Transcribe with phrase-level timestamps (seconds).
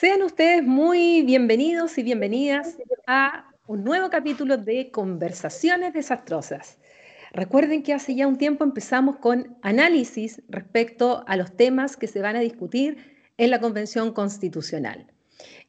[0.00, 6.78] Sean ustedes muy bienvenidos y bienvenidas a un nuevo capítulo de Conversaciones Desastrosas.
[7.32, 12.22] Recuerden que hace ya un tiempo empezamos con análisis respecto a los temas que se
[12.22, 12.96] van a discutir
[13.36, 15.06] en la Convención Constitucional.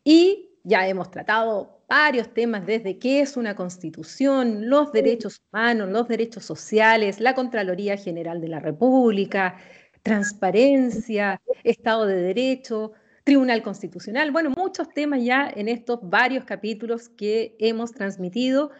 [0.05, 6.07] Y ya hemos tratado varios temas desde qué es una constitución, los derechos humanos, los
[6.07, 9.57] derechos sociales, la Contraloría General de la República,
[10.03, 12.93] transparencia, Estado de Derecho,
[13.31, 18.71] Tribunal Constitucional, bueno, muchos temas ya en estos varios capítulos que hemos transmitido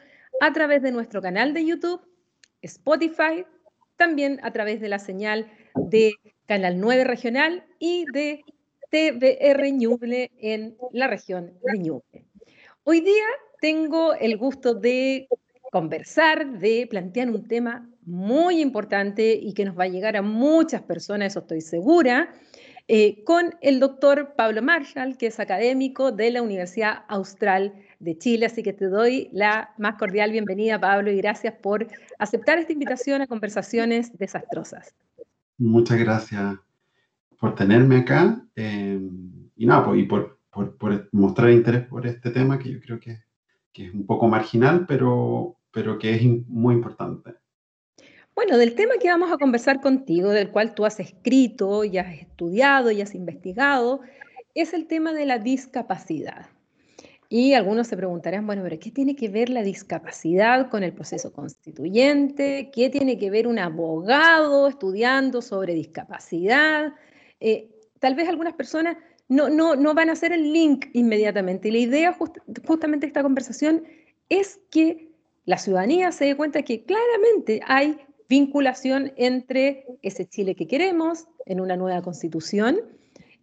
[0.41, 2.01] a través de nuestro canal de YouTube,
[2.61, 3.45] Spotify,
[3.95, 6.15] también a través de la señal de
[6.47, 8.43] Canal 9 Regional y de
[8.89, 12.25] TVR Ñuble en la región de Ñuble.
[12.83, 13.23] Hoy día
[13.61, 15.29] tengo el gusto de
[15.71, 20.81] conversar, de plantear un tema muy importante y que nos va a llegar a muchas
[20.81, 22.33] personas, eso estoy segura,
[22.93, 28.47] eh, con el doctor Pablo Marshall, que es académico de la Universidad Austral de Chile.
[28.47, 31.87] Así que te doy la más cordial bienvenida, Pablo, y gracias por
[32.19, 34.93] aceptar esta invitación a conversaciones desastrosas.
[35.57, 36.57] Muchas gracias
[37.39, 38.99] por tenerme acá eh,
[39.55, 40.05] y, nada, pues,
[40.49, 43.23] por, mostrar interés por este tema que yo creo que,
[43.71, 47.35] que es un poco marginal, pero, pero que es muy importante.
[48.35, 52.13] Bueno, del tema que vamos a conversar contigo, del cual tú has escrito y has
[52.13, 54.01] estudiado y has investigado,
[54.55, 56.47] es el tema de la discapacidad.
[57.29, 61.31] Y algunos se preguntarán, bueno, pero ¿qué tiene que ver la discapacidad con el proceso
[61.31, 62.71] constituyente?
[62.73, 66.93] ¿Qué tiene que ver un abogado estudiando sobre discapacidad?
[67.39, 68.97] Eh, tal vez algunas personas
[69.29, 71.69] no, no, no, van a hacer el link inmediatamente.
[71.69, 72.17] Y la idea
[72.67, 73.83] justamente de esta conversación
[74.27, 75.09] es que
[75.45, 77.97] la ciudadanía se dé cuenta que claramente hay
[78.31, 82.79] vinculación entre ese Chile que queremos en una nueva constitución,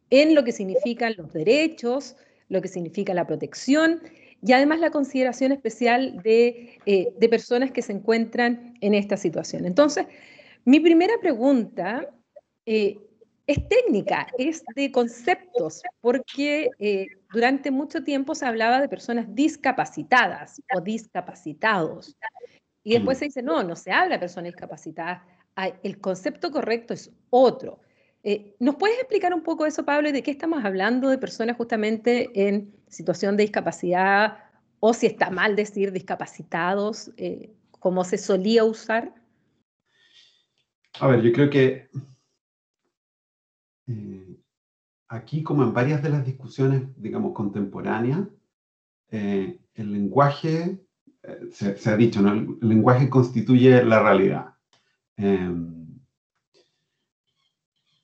[0.09, 2.17] en lo que significan los derechos,
[2.49, 4.01] lo que significa la protección
[4.43, 9.67] y además la consideración especial de, eh, personas que se encuentran en esta situación.
[9.67, 10.07] Entonces,
[10.65, 12.09] mi primera pregunta
[12.65, 12.97] eh,
[13.47, 20.63] es técnica, es de conceptos, porque eh, durante mucho tiempo se hablaba de personas discapacitadas
[20.75, 22.17] o discapacitados.
[22.89, 25.21] Y después se dice, no, no se habla de personas discapacitadas.
[25.83, 27.81] El concepto correcto es otro.
[28.23, 32.49] Eh, ¿Nos puedes explicar un poco eso, Pablo, de qué estamos hablando de personas justamente
[32.49, 34.39] en situación de discapacidad
[34.81, 39.15] o si está mal decir discapacitados, eh, como se solía usar?
[40.99, 41.91] A ver, yo creo que
[43.87, 44.37] eh,
[45.09, 48.29] aquí, como en varias de las discusiones, digamos, contemporáneas,
[49.11, 50.88] el lenguaje
[51.53, 52.33] se, ha dicho, ¿no?
[52.33, 54.55] el lenguaje constituye la realidad.
[55.17, 55.79] Em,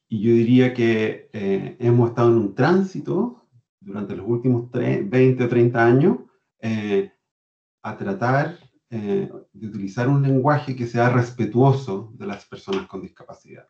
[0.09, 3.49] y yo diría que eh, hemos estado en un tránsito
[3.81, 6.19] durante los últimos 20 o 30 años
[6.61, 7.13] eh,
[7.83, 8.59] a tratar
[8.91, 13.69] eh, de utilizar un lenguaje que sea respetuoso de las personas con discapacidad.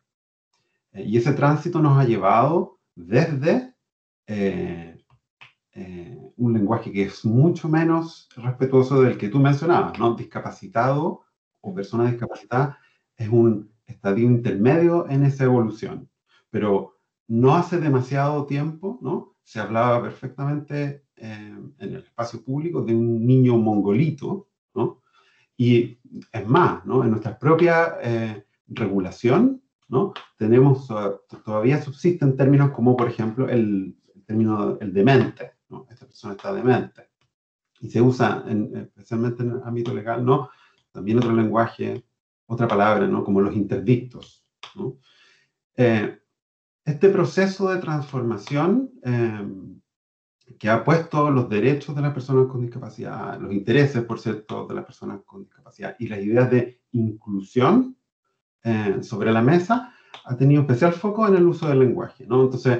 [0.93, 3.73] y ese tránsito nos ha llevado desde
[5.77, 10.15] eh, un lenguaje que es mucho menos respetuoso del que tú mencionabas, ¿no?
[10.15, 11.23] Discapacitado
[11.59, 12.79] o persona discapacitada
[13.17, 16.09] es un estadio intermedio en esa evolución,
[16.49, 16.95] pero
[17.27, 19.35] no hace demasiado tiempo, ¿no?
[19.43, 25.01] Se hablaba perfectamente eh, en el espacio público de un niño mongolito, ¿no?
[25.57, 25.99] Y
[26.31, 27.03] es más, ¿no?
[27.03, 30.13] En nuestra propia eh, regulación, ¿no?
[30.37, 30.87] Tenemos,
[31.43, 35.54] todavía subsisten términos como, por ejemplo, el, término el demente,
[35.89, 37.09] esta persona está demente.
[37.79, 40.49] Y se usa, especialmente en el ámbito legal, ¿no?
[40.91, 42.05] También otro lenguaje,
[42.45, 43.23] otra palabra, ¿no?
[43.23, 44.45] Como los interdictos,
[45.75, 46.19] eh,
[46.85, 49.81] este proceso de transformación em,
[50.59, 54.75] que ha puesto los derechos de las personas con discapacidad, los intereses, por cierto, de
[54.75, 57.97] las personas con discapacidad y las ideas de inclusión
[58.63, 59.93] eh, sobre la mesa,
[60.23, 62.43] ha tenido especial foco en el uso del lenguaje, ¿no?
[62.43, 62.79] Entonces,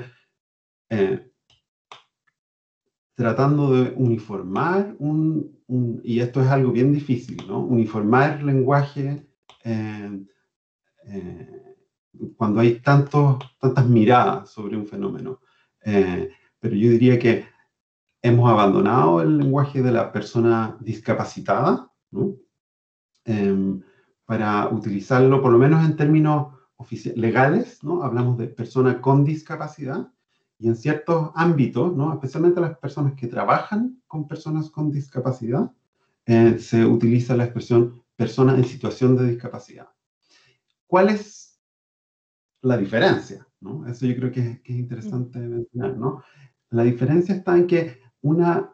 [0.90, 1.32] eh,
[3.16, 5.56] tratando de uniformar un,
[6.04, 7.60] y esto es algo bien difícil, ¿no?
[7.60, 9.26] Uniformar lenguaje
[9.64, 10.26] eh,
[11.08, 11.76] eh,
[12.36, 15.40] cuando hay tantos, tantas miradas sobre un fenómeno.
[15.84, 16.30] Eh,
[16.60, 17.46] pero yo diría que
[18.22, 22.36] hemos abandonado el lenguaje de la persona discapacitada, ¿no?
[23.24, 23.82] Em,
[24.26, 26.54] para utilizarlo, por lo menos en términos
[27.16, 28.04] legales, ¿no?
[28.04, 30.12] Hablamos de persona con discapacidad,
[30.58, 32.14] y en ciertos ámbitos, ¿no?
[32.14, 35.72] especialmente las personas que trabajan con personas con discapacidad,
[36.26, 39.90] eh, se utiliza la expresión persona en situación de discapacidad.
[40.88, 41.60] ¿Cuál es
[42.62, 43.46] la diferencia?
[43.60, 43.86] ¿no?
[43.88, 45.98] Eso yo creo que, es interesante mencionar.
[45.98, 46.24] ¿no?
[46.70, 48.74] La diferencia está en que una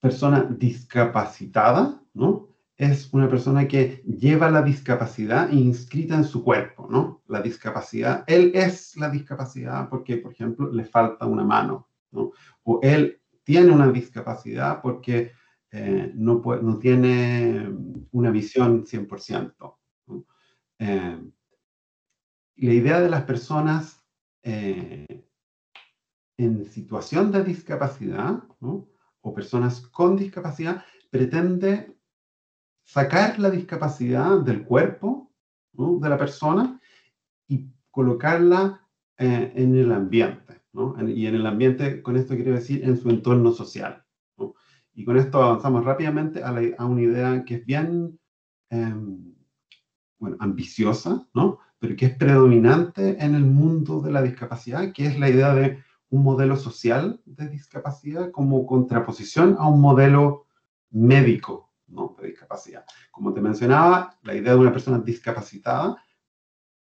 [0.00, 2.53] persona discapacitada, ¿no?
[2.76, 7.22] Es una persona que lleva la discapacidad inscrita en su cuerpo, ¿no?
[7.28, 12.32] La discapacidad, él es la discapacidad porque, por ejemplo, le falta una mano, ¿no?
[12.64, 15.32] O él tiene una discapacidad porque
[15.70, 17.68] eh, no, no tiene
[18.10, 19.78] una visión 100%.
[20.78, 21.20] Eh,
[22.56, 24.02] la idea de las personas
[24.42, 25.24] eh,
[26.36, 31.96] en situación de discapacidad o personas con discapacidad pretende
[32.84, 35.32] sacar la discapacidad del cuerpo
[35.72, 36.80] de la persona
[37.48, 38.80] y colocarla
[39.16, 40.62] en el ambiente.
[41.08, 44.04] Y en el ambiente, con esto quiero decir, en su entorno social.
[44.94, 48.18] Y con esto avanzamos rápidamente a, una idea que es bien
[48.70, 49.34] em,
[50.38, 51.58] ambiciosa, ¿no?
[51.78, 55.82] pero que es predominante en el mundo de la discapacidad, que es la idea de
[56.10, 60.46] un modelo social de discapacidad como contraposición a un modelo
[60.90, 62.16] médico ¿no?
[62.20, 62.84] de discapacidad.
[63.10, 65.96] Como te mencionaba, la idea de una persona discapacitada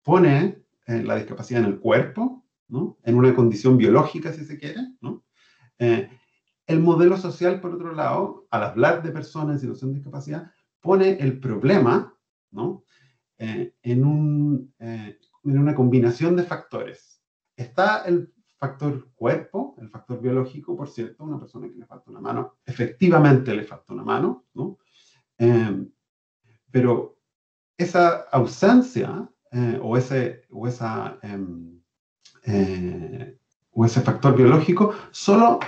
[0.02, 2.98] pone eh, la discapacidad en el cuerpo, ¿no?
[3.02, 5.24] en una condición biológica, si se quiere, ¿no?
[5.78, 6.08] Eh,
[6.66, 10.50] el modelo social, por otro lado, al hablar de personas en situación de discapacidad,
[10.80, 12.16] pone el problema
[12.50, 12.84] ¿no?
[13.38, 17.22] Eh, en, un, eh, en una combinación de factores.
[17.54, 22.20] Está el factor cuerpo, el factor biológico, por cierto, una persona que le falta una
[22.20, 24.78] mano, efectivamente le falta una mano, ¿no?
[25.38, 25.86] Eh,
[26.70, 27.18] pero
[27.78, 29.28] esa ausencia
[29.82, 31.80] o, ese, o, esa, em,
[33.72, 35.60] o ese factor biológico solo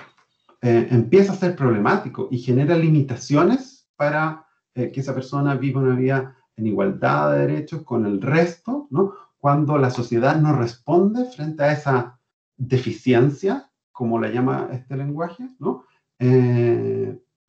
[0.60, 4.44] eh, empieza a ser problemático y genera limitaciones para
[4.74, 9.12] eh, que esa persona viva una vida en igualdad de derechos con el resto, ¿no?
[9.38, 12.18] Cuando la sociedad no responde frente a esa
[12.56, 15.84] deficiencia, como la llama este lenguaje, ¿no?
[16.18, 16.97] Eh,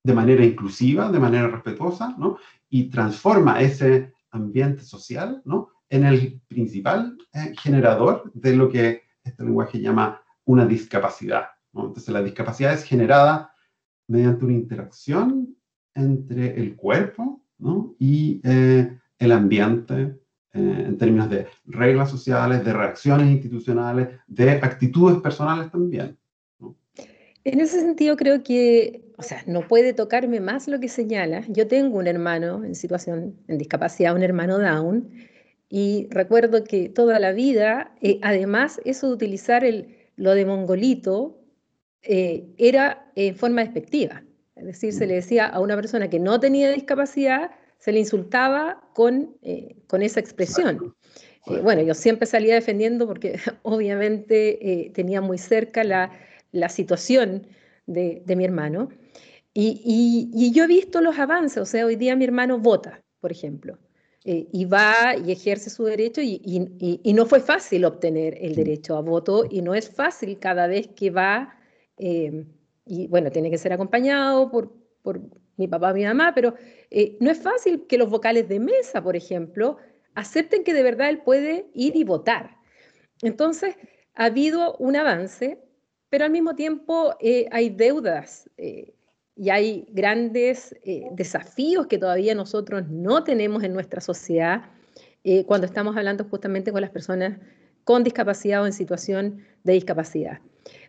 [0.10, 2.38] de manera inclusiva, de manera respetuosa, ¿no?
[2.68, 5.70] Y transforma ese ambiente social, ¿no?
[5.88, 7.16] En el principal
[7.62, 13.54] generador de lo que este lenguaje llama una discapacidad, entonces la discapacidad es generada
[14.08, 15.56] mediante una interacción
[15.94, 17.44] entre el cuerpo
[18.00, 20.20] y eh, el ambiente
[20.54, 26.18] eh, en términos de reglas sociales, de reacciones institucionales, de actitudes personales también.
[27.44, 31.44] En ese sentido creo que, o sea, no puede tocarme más lo que señala.
[31.50, 35.10] Yo tengo un hermano en situación, en discapacidad, un hermano Down,
[35.68, 41.38] y recuerdo que toda la vida, eh, además, eso de utilizar el, lo de mongolito
[42.02, 44.24] eh, era en forma despectiva.
[44.56, 48.90] Es decir, se le decía a una persona que no tenía discapacidad, se le insultaba
[48.94, 50.96] con, eh, con esa expresión.
[51.62, 56.12] Bueno, yo siempre salía defendiendo porque obviamente tenía muy cerca la,
[56.54, 57.48] la situación
[57.86, 58.90] de, de, mi hermano.
[59.62, 63.30] Y, y, yo he visto los avances, o sea, hoy día mi hermano vota, por
[63.30, 63.78] ejemplo,
[64.24, 66.40] y va y ejerce su derecho y,
[67.04, 70.88] y, no fue fácil obtener el derecho a voto y no es fácil cada vez
[70.88, 71.58] que va
[71.98, 72.46] eh,
[72.86, 74.72] y bueno, tiene que ser acompañado por,
[75.02, 75.20] por
[75.58, 76.56] mi papá, mi mamá, pero
[76.90, 79.76] eh, no es fácil que los vocales de mesa, por ejemplo,
[80.16, 82.58] acepten que de verdad él puede ir y votar.
[83.22, 83.76] Entonces,
[84.16, 85.60] ha habido un avance,
[86.10, 88.50] pero al mismo tiempo eh, hay deudas
[89.40, 90.76] y hay grandes
[91.14, 94.66] desafíos que todavía nosotros no tenemos en nuestra sociedad
[95.46, 97.40] cuando estamos hablando justamente con las personas
[97.90, 100.40] con discapacidad o en situación de discapacidad.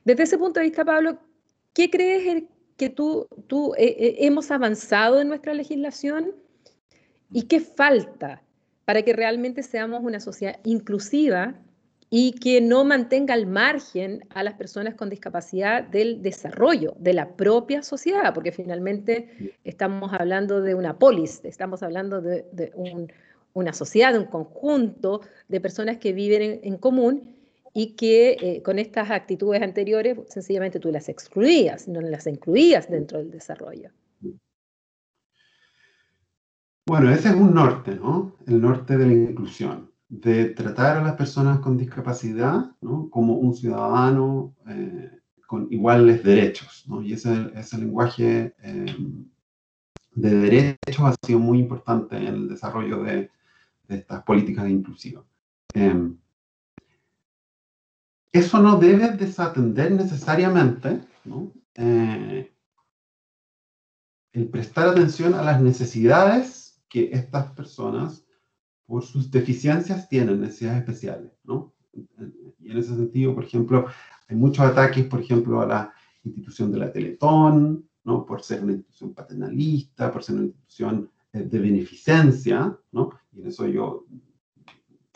[0.04, 1.18] Desde ese punto de vista, Pablo,
[1.72, 2.44] ¿qué crees
[2.76, 3.26] que tú,
[3.76, 6.34] eh, eh, hemos avanzado en nuestra legislación
[7.32, 8.42] y qué falta
[8.84, 11.54] para que realmente seamos una sociedad inclusiva
[12.12, 17.36] y que no mantenga al margen a las personas con discapacidad del desarrollo de la
[17.36, 22.72] propia sociedad, porque finalmente estamos hablando de una polis, estamos hablando de,
[23.52, 27.36] una sociedad, de un conjunto de personas que viven en común
[27.72, 33.18] y que eh, con estas actitudes anteriores sencillamente tú las excluías, no las incluías dentro
[33.18, 33.90] del desarrollo.
[36.88, 38.34] Bueno, ese es un norte, ¿no?
[38.48, 43.08] El norte de la inclusión, de tratar a las personas con discapacidad ¿no?
[43.08, 45.10] como un ciudadano eh,
[45.46, 47.02] con iguales derechos, ¿no?
[47.02, 48.96] Y ese, ese lenguaje eh,
[50.14, 53.30] de derechos ha sido muy importante en el desarrollo de,
[53.88, 55.24] estas políticas inclusivas.
[55.74, 56.12] Eh,
[58.32, 61.00] eso no debe desatender necesariamente
[61.74, 62.52] eh,
[64.32, 68.24] el prestar atención a las necesidades que estas personas,
[68.90, 71.30] por sus deficiencias, tienen, necesidades especiales.
[72.58, 73.86] Y en ese sentido, por ejemplo,
[74.26, 75.92] hay muchos ataques, por ejemplo, a la
[76.24, 78.26] institución de la Teletón, ¿no?
[78.26, 83.10] por ser una institución paternalista, por ser una institución eh, de beneficencia, ¿no?
[83.30, 84.06] y en eso yo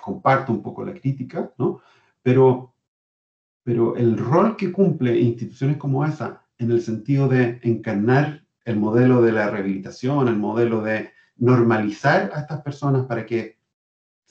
[0.00, 1.80] comparto un poco la crítica, ¿no?
[2.22, 2.76] pero,
[3.64, 9.20] pero el rol que cumple instituciones como esa en el sentido de encarnar el modelo
[9.20, 13.63] de la rehabilitación, el modelo de normalizar a estas personas para que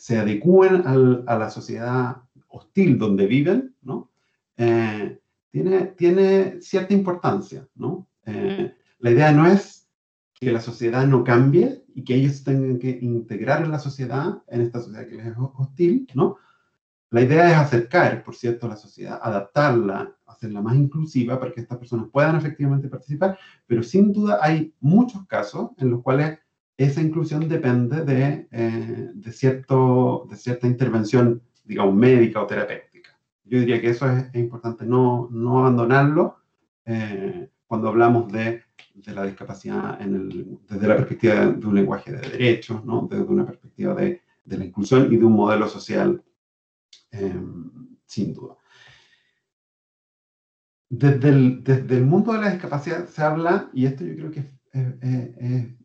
[0.03, 2.17] se adecúen a la sociedad
[2.49, 4.11] hostil donde viven, ¿no?
[4.57, 5.17] Eh,
[5.49, 8.09] tiene, tiene cierta importancia, ¿no?
[8.25, 9.87] Eh, la idea no es
[10.33, 14.59] que la sociedad no cambie y que ellos tengan que integrar en la sociedad, en
[14.59, 16.35] esta sociedad que les es hostil, ¿no?
[17.09, 21.61] La idea es acercar, por cierto, a la sociedad, adaptarla, hacerla más inclusiva para que
[21.61, 26.39] estas personas puedan efectivamente participar, pero sin duda hay muchos casos en los cuales
[26.77, 33.17] esa inclusión depende de, eh, de, cierto, de cierta intervención, digamos, médica o terapéutica.
[33.45, 36.37] Yo diría que eso es, importante, no, no abandonarlo
[36.85, 38.63] eh, cuando hablamos de,
[38.93, 43.07] de la discapacidad desde la perspectiva de, un lenguaje de derechos, ¿no?
[43.09, 46.21] desde una perspectiva de, la inclusión y de un modelo social,
[47.11, 47.41] eh,
[48.05, 48.55] sin duda.
[50.89, 54.39] Desde el, desde el, mundo de la discapacidad se habla, y esto yo creo que
[54.41, 55.75] es, eh,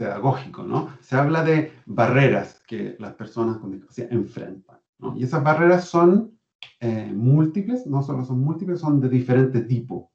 [0.00, 0.96] pedagógico, ¿no?
[1.02, 5.14] Se habla de barreras que las personas con discapacidad enfrentan, ¿no?
[5.14, 6.38] Y esas barreras son
[6.80, 10.10] eh, múltiples, no solo son múltiples, son de diferente tipo.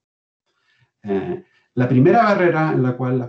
[1.04, 1.44] Eh,
[1.76, 3.20] la primera barrera a la cual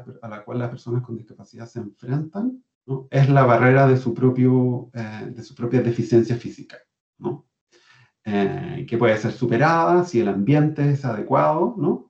[0.58, 2.64] las personas con discapacidad se enfrentan
[3.10, 6.78] es la barrera de su, propio, de su propia deficiencia física,
[7.18, 7.44] ¿no?
[8.24, 12.05] que puede ser superada si el ambiente es adecuado, ¿no?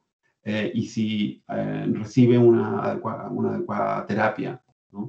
[0.48, 4.62] Eh, y si eh, recibe una adecuada, una adecuada terapia.
[4.92, 5.08] ¿no?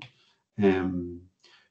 [0.56, 1.22] Em,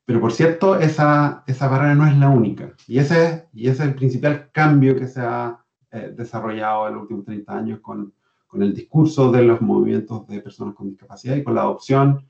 [0.04, 2.72] pero por cierto, esa, esa barrera no es la única.
[2.86, 5.58] Y ese, y ese es el principal cambio que se ha
[5.90, 8.14] eh, desarrollado en los últimos 30 años con,
[8.46, 12.24] con, el discurso de los movimientos de personas con discapacidad y con la adopción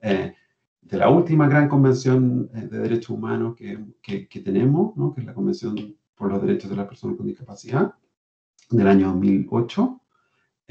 [0.00, 5.14] de la última gran convención de derechos humanos que, que, que tenemos, ¿no?
[5.14, 5.76] que es la Convención
[6.16, 7.94] por los Derechos de las Personas con Discapacidad
[8.70, 9.99] del año 2008.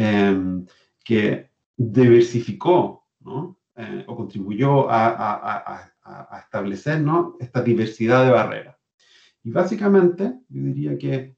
[0.02, 0.66] Em,
[1.04, 3.06] que diversificó
[3.76, 5.92] eh, o contribuyó a,
[6.42, 7.36] establecer ¿no?
[7.42, 8.78] esta diversidad de barreras.
[9.44, 11.36] Y básicamente, yo diría que,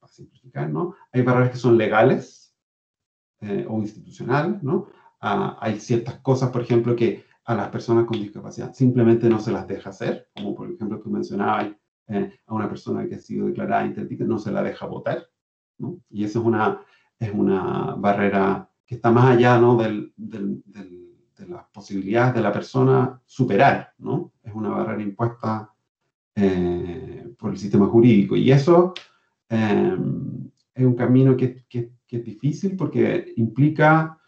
[0.00, 0.94] para simplificar, ¿no?
[1.12, 2.56] hay barreras que son legales
[3.42, 4.88] eh, o institucionales, ¿no?
[5.20, 9.52] Ah, hay ciertas cosas, por ejemplo, que a las personas con discapacidad simplemente no se
[9.52, 11.72] las deja hacer, como por ejemplo tú mencionabas
[12.08, 15.26] eh, a una persona que ha sido declarada interdicta, no se la deja votar,
[15.78, 16.00] ¿no?
[16.08, 16.80] Y esa es una,
[17.22, 19.76] es una barrera que está más allá ¿no?
[19.76, 20.10] de
[21.48, 24.32] las posibilidades de la persona superar, ¿no?
[24.42, 25.72] Es una barrera impuesta
[26.34, 28.34] eh, por el sistema jurídico.
[28.34, 28.92] Y eso
[29.48, 29.96] eh,
[30.74, 34.18] es un camino que, que, es difícil porque implica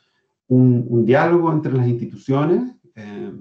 [0.49, 3.33] un, un diálogo entre las instituciones eh,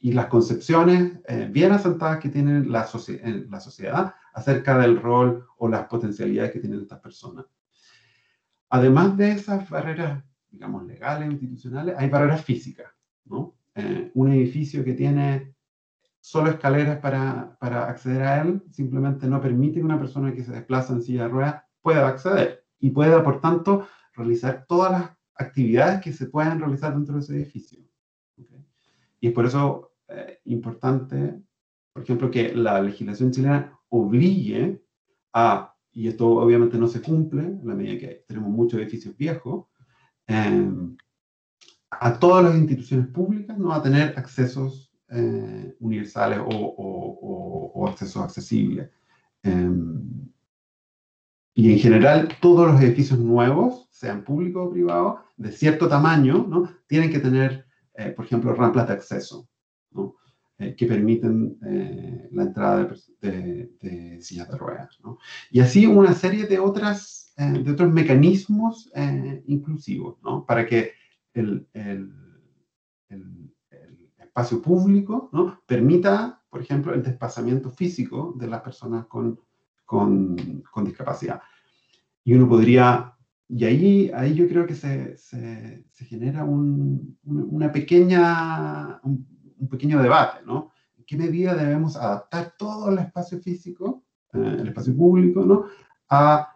[0.00, 2.86] y las concepciones bien asentadas que tiene la,
[3.48, 7.46] la sociedad acerca del rol o las potencialidades que tienen estas personas.
[8.70, 12.90] Además de esas barreras, digamos, legales, institucionales, hay barreras físicas.
[13.76, 15.54] Eh, un edificio que tiene
[16.20, 20.52] solo escaleras para, para, acceder a él simplemente no permite que una persona que se
[20.52, 26.00] desplaza en silla de ruedas pueda acceder y pueda, por tanto, realizar todas las actividades
[26.00, 27.80] que se puedan realizar dentro de ese edificio.
[29.20, 31.42] Y es por eso eh, importante,
[31.92, 34.82] por ejemplo, que la legislación chilena obligue
[35.32, 39.66] a y esto obviamente no se cumple en la medida que tenemos muchos edificios viejos,
[40.26, 40.70] eh,
[41.90, 47.88] a todas las instituciones públicas no va a tener accesos eh, universales o, o, o,
[47.88, 48.90] accesos accesibles.
[49.44, 49.70] Eh,
[51.54, 56.68] y en general, todos los edificios nuevos, sean públicos o privados, de cierto tamaño, ¿no?
[56.88, 57.64] tienen que tener,
[58.16, 59.48] por ejemplo, rampas de acceso.
[59.92, 60.16] ¿no?
[60.56, 62.88] Eh, que permiten eh, la entrada
[63.20, 65.00] de, de, sillas de ruedas.
[65.02, 65.18] ¿no?
[65.50, 68.88] Y así una serie de, otras, eh, de otros mecanismos
[69.46, 70.46] inclusivos, ¿no?
[70.46, 70.92] para que
[71.32, 72.12] el, el,
[73.08, 73.50] el,
[74.16, 75.60] espacio público ¿no?
[75.66, 79.40] permita, por ejemplo, el desplazamiento físico de las personas con,
[79.84, 81.40] con, con discapacidad.
[82.22, 83.10] Y uno podría
[83.48, 89.33] y ahí, ahí yo creo que se, se, se genera un, una pequeña, un
[89.68, 90.72] pequeño debate, ¿no?
[90.96, 95.66] ¿En qué medida debemos adaptar todo el espacio físico, eh, el espacio público, ¿no?
[96.08, 96.50] A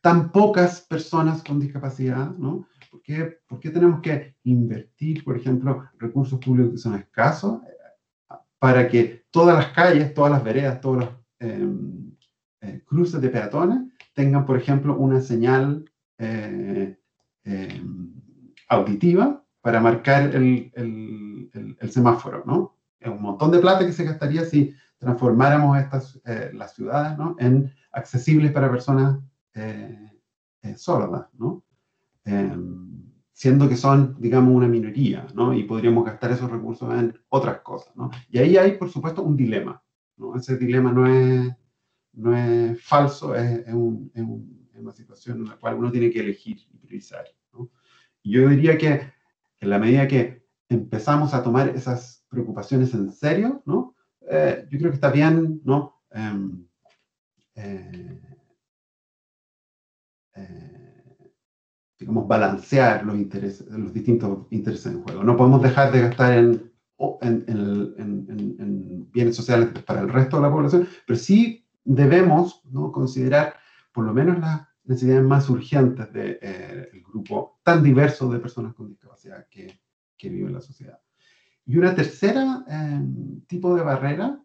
[0.00, 2.66] tan pocas personas con discapacidad, ¿no?
[2.90, 8.34] ¿Por qué, ¿Por qué tenemos que invertir, por ejemplo, recursos públicos que son escasos eh,
[8.58, 11.08] para que todas las calles, todas las veredas, todos los
[11.38, 12.16] em,
[12.60, 13.78] eh, cruces de peatones
[14.14, 15.84] tengan, por ejemplo, una señal
[16.18, 16.96] em,
[18.68, 22.76] auditiva para marcar el, el, semáforo, ¿no?
[23.00, 26.20] Es un montón de plata que se gastaría si transformáramos estas,
[26.52, 27.36] las ciudades, ¿no?
[27.38, 29.18] En accesibles para personas
[30.76, 31.64] sordas, ¿no?
[32.24, 35.52] Em, siendo que son, digamos, una minoría, ¿no?
[35.52, 38.10] Y podríamos gastar esos recursos en otras cosas, ¿no?
[38.30, 39.82] Y ahí hay, por supuesto, un dilema,
[40.16, 40.36] ¿no?
[40.36, 41.52] Ese dilema no es,
[42.12, 44.24] no es falso, es, un, es,
[44.78, 47.70] una situación en la cual uno tiene que elegir y priorizar, ¿no?
[48.22, 49.12] Y yo diría que
[49.62, 53.62] en la medida que empezamos a tomar esas preocupaciones en serio.
[54.28, 56.02] Eh, yo creo que está bien, ¿no?
[56.10, 56.66] Em,
[57.54, 58.20] eh,
[60.34, 61.32] eh,
[61.98, 65.22] digamos, balancear los, intereses, los distintos intereses en juego.
[65.22, 66.72] No podemos dejar de gastar en,
[67.20, 73.54] en, bienes sociales para el resto de la población, pero sí debemos considerar
[73.92, 78.74] por lo menos las necesidades más urgentes del de, eh, grupo tan diverso de personas
[78.74, 79.80] con discapacidad que,
[80.16, 81.00] que vive en la sociedad.
[81.64, 84.40] Y una tercera em, tipo de barrera,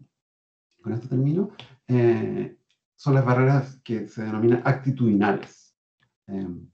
[0.82, 1.50] con esto termino,
[1.88, 2.58] eh,
[2.96, 5.76] son las barreras que se denominan actitudinales.
[6.28, 6.70] Em,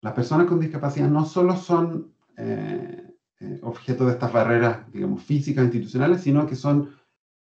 [0.00, 5.64] las personas con discapacidad no solo son eh, eh, objeto de estas barreras, digamos, físicas,
[5.64, 6.90] institucionales, sino que son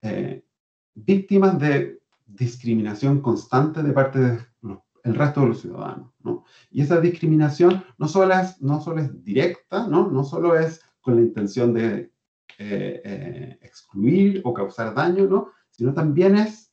[0.02, 0.44] eh,
[0.94, 6.12] víctimas de discriminación constante de parte del resto de los ciudadanos.
[6.20, 6.44] ¿no?
[6.70, 10.10] Y esa discriminación no solo es, no solo es directa, ¿no?
[10.10, 12.10] no solo es con la intención de
[13.60, 15.50] excluir o causar daño, ¿no?
[15.70, 16.72] sino también es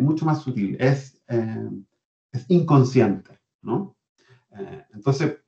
[0.00, 3.38] mucho más sutil, es, es inconsciente.
[3.62, 3.96] ¿no?
[4.56, 5.38] Eh, entonces,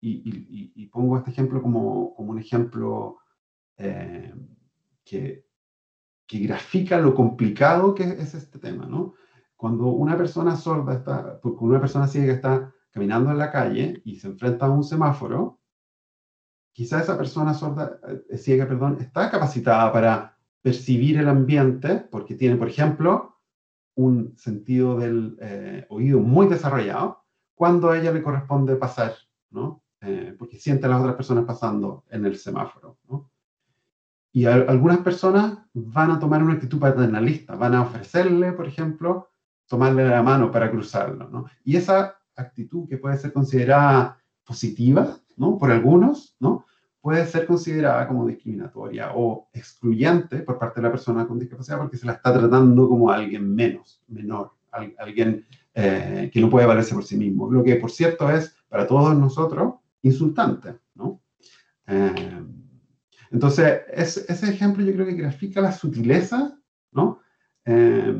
[0.00, 3.18] y, pongo este ejemplo como, como un ejemplo
[3.76, 4.32] eh,
[5.04, 5.45] que,
[6.26, 9.14] que, grafica lo complicado que es este tema, ¿no?
[9.56, 14.16] Cuando una persona sorda está, porque una persona ciega está caminando en la calle y
[14.16, 15.60] se enfrenta a un semáforo,
[16.72, 22.56] quizá esa persona sorda, eh, ciega, perdón, está capacitada para percibir el ambiente porque tiene,
[22.56, 23.38] por ejemplo,
[23.94, 25.38] un sentido del
[25.88, 29.14] oído muy desarrollado cuando a ella le corresponde pasar,
[29.50, 29.82] ¿no?
[30.02, 33.30] Eh, porque siente a las otras personas pasando en el semáforo, ¿no?
[34.36, 39.30] Y algunas personas van a tomar una actitud paternalista, van a ofrecerle, por ejemplo,
[39.66, 41.46] tomarle la mano para cruzarlo, ¿no?
[41.64, 45.56] Y esa actitud que puede ser considerada positiva, ¿no?
[45.56, 46.66] Por algunos, ¿no?
[47.00, 51.96] Puede ser considerada como discriminatoria o excluyente por parte de la persona con discapacidad porque
[51.96, 54.52] se la está tratando como alguien menos, menor,
[54.98, 57.50] alguien eh, que no puede valerse por sí mismo.
[57.50, 61.22] Lo que, por cierto, es para todos nosotros insultante, ¿no?
[61.86, 62.12] Eh,
[63.30, 66.58] entonces, ese ejemplo yo creo que grafica la sutileza,
[66.92, 67.20] ¿no?
[67.64, 68.16] Eh,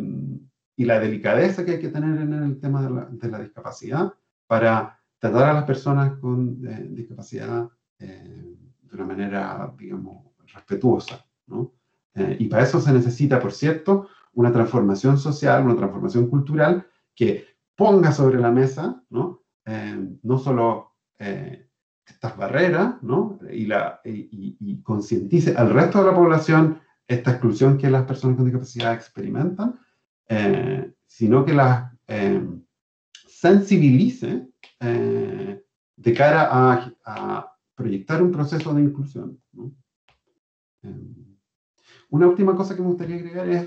[0.76, 4.12] y la delicadeza que hay que tener en el tema de la, discapacidad
[4.46, 6.60] para tratar a las personas con
[6.94, 8.56] discapacidad de
[8.92, 11.72] una manera, digamos, respetuosa, ¿no?
[12.38, 18.12] y para eso se necesita, por cierto, una transformación social, una transformación cultural que ponga
[18.12, 19.42] sobre la mesa, ¿no?
[19.64, 21.65] Eh, no solo eh,
[22.06, 23.38] estas barreras, ¿no?
[23.50, 28.46] Y, la, y, concientice al resto de la población esta exclusión que las personas con
[28.46, 29.78] discapacidad experimentan,
[30.28, 31.92] eh, sino que las
[33.26, 34.48] sensibilice
[34.80, 39.38] de cara a, a, proyectar un proceso de inclusión.
[39.52, 39.70] ¿no?
[42.10, 43.66] una última cosa que me gustaría agregar es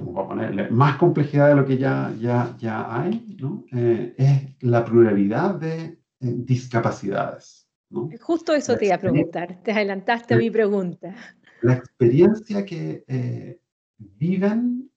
[0.00, 3.64] como para ponerle más complejidad de lo que ya, ya, ya hay, ¿no?
[3.72, 7.68] Eh, es la pluralidad de eh, discapacidades.
[7.90, 8.08] ¿no?
[8.20, 11.14] Justo eso te iba a preguntar, te adelantaste a mi pregunta.
[11.62, 13.60] La experiencia que eh,
[13.98, 14.90] viven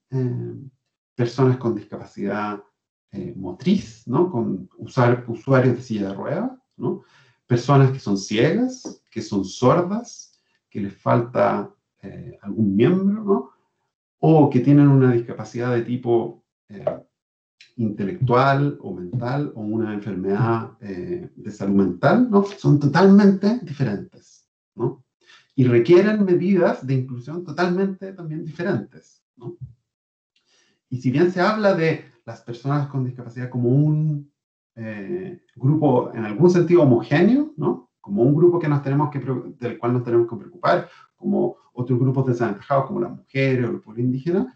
[1.16, 2.62] personas con discapacidad
[3.34, 4.30] motriz, ¿no?
[4.30, 7.02] con usar, usuarios de silla de ruedas, ¿no?
[7.46, 10.40] personas que son ciegas, que son sordas,
[10.70, 11.68] que les falta
[12.42, 13.53] algún miembro, ¿no?
[14.26, 16.82] O que tienen una discapacidad de tipo eh,
[17.76, 22.42] intelectual o mental o una enfermedad eh, de salud mental, ¿no?
[22.42, 25.04] Son totalmente diferentes, ¿no?
[25.54, 29.58] Y requieren medidas de inclusión totalmente también diferentes, ¿no?
[30.88, 34.32] Y si bien se habla de las personas con discapacidad como un
[34.74, 37.90] eh, grupo en algún sentido homogéneo, ¿no?
[38.04, 41.98] Como un grupo que nos tenemos que, del cual nos tenemos que preocupar, como otros
[41.98, 44.46] grupos desaventajados como las mujeres o los pueblos indígenas.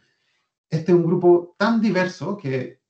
[0.68, 2.82] Este es un grupo tan diverso que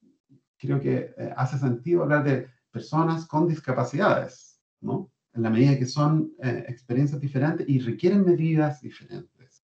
[0.58, 5.12] creo que eh, hace sentido hablar de personas con discapacidades, ¿no?
[5.32, 9.62] En la medida que son eh, experiencias diferentes y requieren medidas diferentes.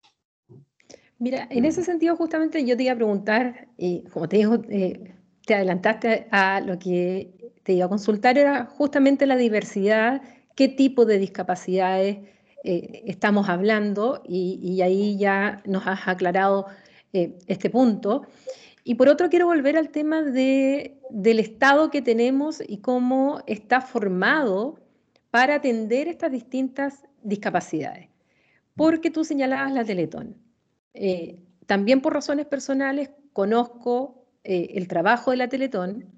[1.18, 5.16] Mira, en ese sentido justamente yo te iba a preguntar, y como te digo, eh,
[5.44, 10.22] te adelantaste a lo que te iba a consultar, era justamente la diversidad,
[10.56, 12.18] qué tipo de discapacidades
[12.64, 16.68] eh, estamos hablando, y, ahí ya nos has aclarado
[17.12, 18.26] eh, este punto.
[18.86, 23.82] Y por otro, quiero volver al tema de, del Estado que tenemos y cómo está
[23.82, 24.80] formado
[25.30, 28.10] para atender estas distintas discapacidades.
[28.76, 30.38] Porque tú señalabas la Teletón.
[30.94, 36.14] Eh, también por razones personales conozco el trabajo de la Teletón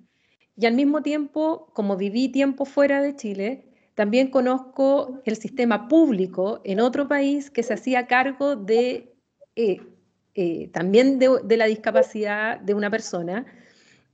[0.57, 6.61] y al mismo tiempo, como viví tiempo fuera de Chile, también conozco el sistema público
[6.63, 9.13] en otro país que se hacía cargo de
[9.55, 13.45] eh, también de, la discapacidad de una persona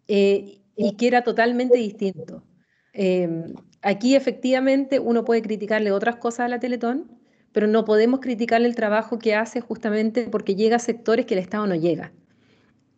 [0.08, 2.44] y que era totalmente distinto.
[3.82, 8.76] aquí efectivamente uno puede criticarle otras cosas a la Teletón, pero no podemos criticarle el
[8.76, 12.12] trabajo que hace justamente porque llega a sectores que el Estado no llega.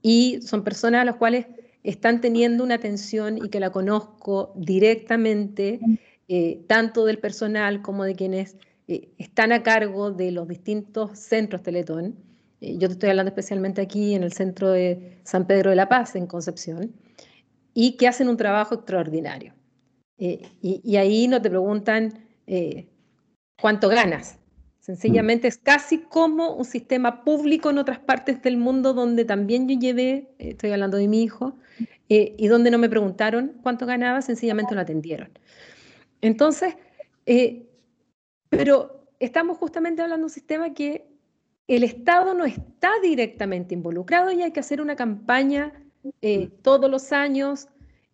[0.02, 1.48] Y son personas a las cuales
[1.84, 5.80] están teniendo una atención y que la conozco directamente,
[6.36, 11.62] eh, tanto del personal como de quienes eh, están a cargo de los distintos centros
[11.62, 12.16] Teletón.
[12.60, 15.88] Eh, yo te estoy hablando especialmente aquí en el centro de San Pedro de la
[15.90, 16.92] Paz, en Concepción,
[17.76, 19.54] y que hacen un trabajo extraordinario.
[20.18, 22.14] Y, y, ahí no te preguntan
[23.60, 24.40] cuánto ganas,
[24.84, 29.80] Sencillamente es casi como un sistema público en otras partes del mundo donde también yo
[29.80, 31.56] llevé, eh, estoy hablando de mi hijo,
[32.10, 35.30] eh, y donde no me preguntaron cuánto ganaba, sencillamente lo atendieron.
[36.24, 36.76] Entonces,
[37.26, 37.70] eh,
[38.50, 41.06] pero estamos justamente hablando de un sistema que
[41.68, 45.74] el Estado no está directamente involucrado y hay que hacer una campaña
[46.62, 47.68] todos los años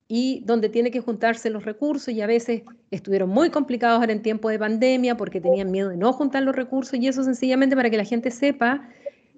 [0.08, 4.24] y donde tiene que juntarse los recursos y a veces estuvieron muy complicados ahora en
[4.24, 7.90] tiempo de pandemia porque tenían miedo de no juntar los recursos y eso sencillamente para
[7.92, 8.90] que la gente sepa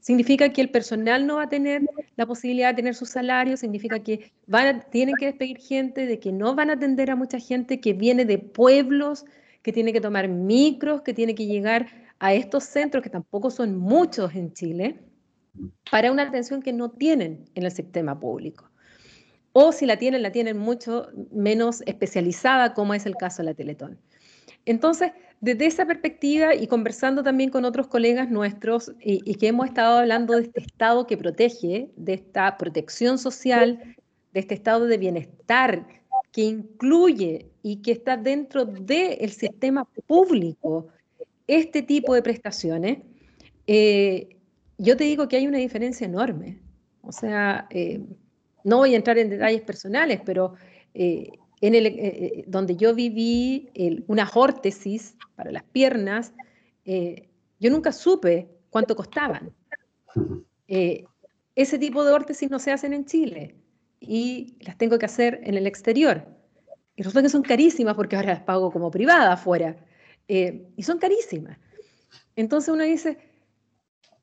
[0.02, 1.84] significa que el personal no va a tener
[2.18, 6.34] la posibilidad de tener su salario, significa que van tienen que despedir gente, de que
[6.34, 9.26] no van a atender a mucha gente que viene de pueblos,
[9.62, 11.88] que tiene que tomar micros, que tiene que llegar
[12.20, 15.00] a estos centros que tampoco son muchos en Chile,
[15.90, 18.72] para una atención que no tienen en el sistema público
[19.54, 23.54] o si la tienen, la tienen mucho menos especializada, como es el caso de la
[23.54, 24.00] Teletón.
[24.66, 29.98] Entonces, desde esa perspectiva y conversando también con otros colegas nuestros y, que hemos estado
[29.98, 33.96] hablando de este estado que protege, de esta protección social,
[34.32, 35.88] de este estado de bienestar
[36.32, 40.88] que incluye y que está dentro del sistema público
[41.48, 43.00] este tipo de prestaciones,
[43.66, 44.38] eh,
[44.78, 46.60] yo te digo que hay una diferencia enorme.
[47.02, 48.00] O sea, eh,
[48.64, 50.54] no voy a entrar en detalles personales, pero
[50.94, 53.70] eh, en el, eh, eh, donde yo viví
[54.08, 56.34] una órtesis para las piernas,
[56.86, 59.54] yo nunca supe cuánto costaban.
[60.68, 63.56] ese tipo de órtesis no se hacen en Chile
[64.00, 66.26] y las tengo que hacer en el exterior.
[66.96, 69.76] Y resulta que son carísimas porque ahora las pago como privada afuera.
[70.28, 71.58] y son carísimas.
[72.36, 73.18] Entonces uno dice,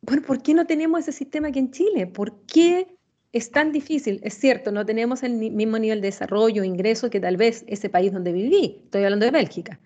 [0.00, 2.06] bueno, ¿por qué no tenemos ese sistema aquí en Chile?
[2.06, 2.97] ¿Por qué
[3.32, 7.36] es tan difícil, es cierto, no tenemos el mismo nivel de desarrollo, ingreso que tal
[7.36, 9.80] vez ese país donde viví, estoy hablando de Bélgica,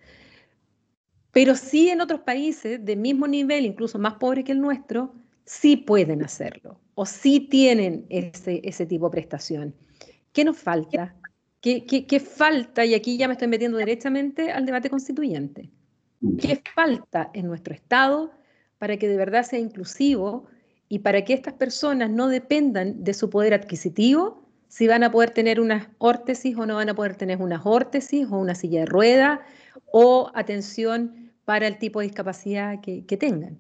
[1.32, 5.76] pero sí en otros países de mismo nivel, incluso más pobres que el nuestro, sí
[5.76, 9.74] pueden hacerlo o sí tienen ese, ese tipo de prestación.
[10.32, 11.16] ¿Qué nos falta?
[11.60, 12.84] ¿Qué, qué, qué falta?
[12.84, 15.70] Y aquí ya me estoy metiendo directamente al debate constituyente.
[16.40, 18.32] ¿Qué falta en nuestro Estado
[18.78, 20.46] para que de verdad sea inclusivo
[20.92, 25.30] y para que estas personas no dependan de su poder adquisitivo, si van a poder
[25.30, 28.84] tener unas órtesis o no van a poder tener unas órtesis o una silla de
[28.84, 29.40] rueda
[29.90, 33.58] o atención para el tipo de discapacidad que, tengan.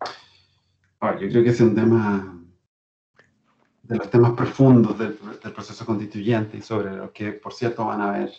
[0.00, 2.40] yo creo que es un tema
[3.82, 5.14] de los temas profundos del,
[5.52, 8.30] proceso constituyente y sobre los que, por cierto, van a ver,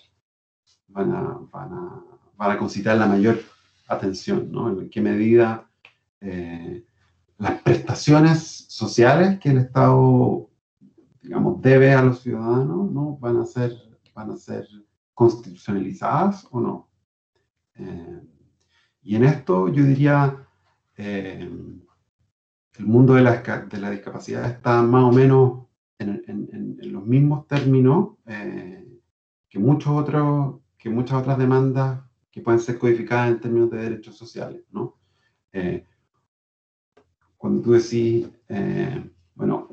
[0.88, 2.04] van a, van a,
[2.38, 3.42] van a concitar la mayor
[3.90, 4.70] atención, ¿no?
[4.70, 5.70] En qué medida
[6.22, 6.86] eh,
[7.42, 10.48] las prestaciones sociales que el Estado,
[11.24, 13.18] digamos, debe a los ciudadanos, ¿no?
[13.18, 13.72] Van a ser,
[14.14, 14.68] van a ser
[15.16, 16.90] constitucionalizadas o no.
[17.76, 18.22] Eh,
[19.02, 20.48] y en esto yo diría,
[20.98, 21.50] eh,
[22.78, 25.66] el mundo de la, de la, discapacidad está más o menos
[25.98, 28.88] en, en, los mismos términos eh,
[29.50, 34.16] que, muchos otros, que muchas otras demandas que pueden ser codificadas en términos de derechos
[34.16, 34.98] sociales, ¿no?
[35.54, 35.86] Eh,
[37.42, 39.68] cuando tú decís, eh, bueno,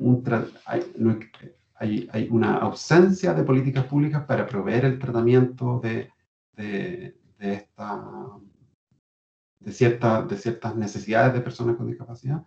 [1.75, 6.11] hay, una ausencia de políticas públicas para proveer el tratamiento de,
[6.57, 8.39] de, esta,
[9.59, 12.43] de, de ciertas necesidades de personas con discapacidad,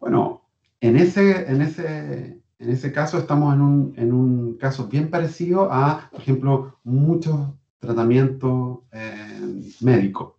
[0.00, 0.48] Bueno,
[0.80, 5.70] en ese, en ese, en ese caso estamos en un, en un caso bien parecido
[5.70, 7.50] a, por ejemplo, muchos
[7.80, 10.37] tratamientos eh, médicos,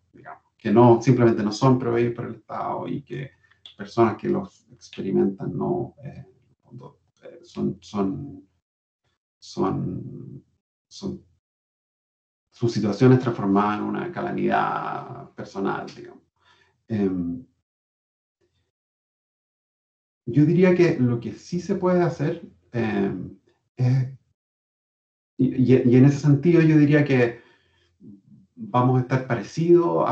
[0.59, 3.31] que no, simplemente no son proveídos por el Estado y que
[3.77, 6.25] personas que los experimentan no eh,
[7.23, 8.45] eh, son, son,
[9.39, 10.43] son,
[10.85, 11.23] son
[12.51, 16.23] sus situaciones transformadas en una calamidad personal, digamos.
[16.89, 17.45] Em,
[20.25, 23.39] yo diría que lo que sí se puede hacer em,
[23.77, 24.09] es,
[25.37, 27.41] y, en ese sentido yo diría que
[28.61, 30.05] vamos a estar parecidos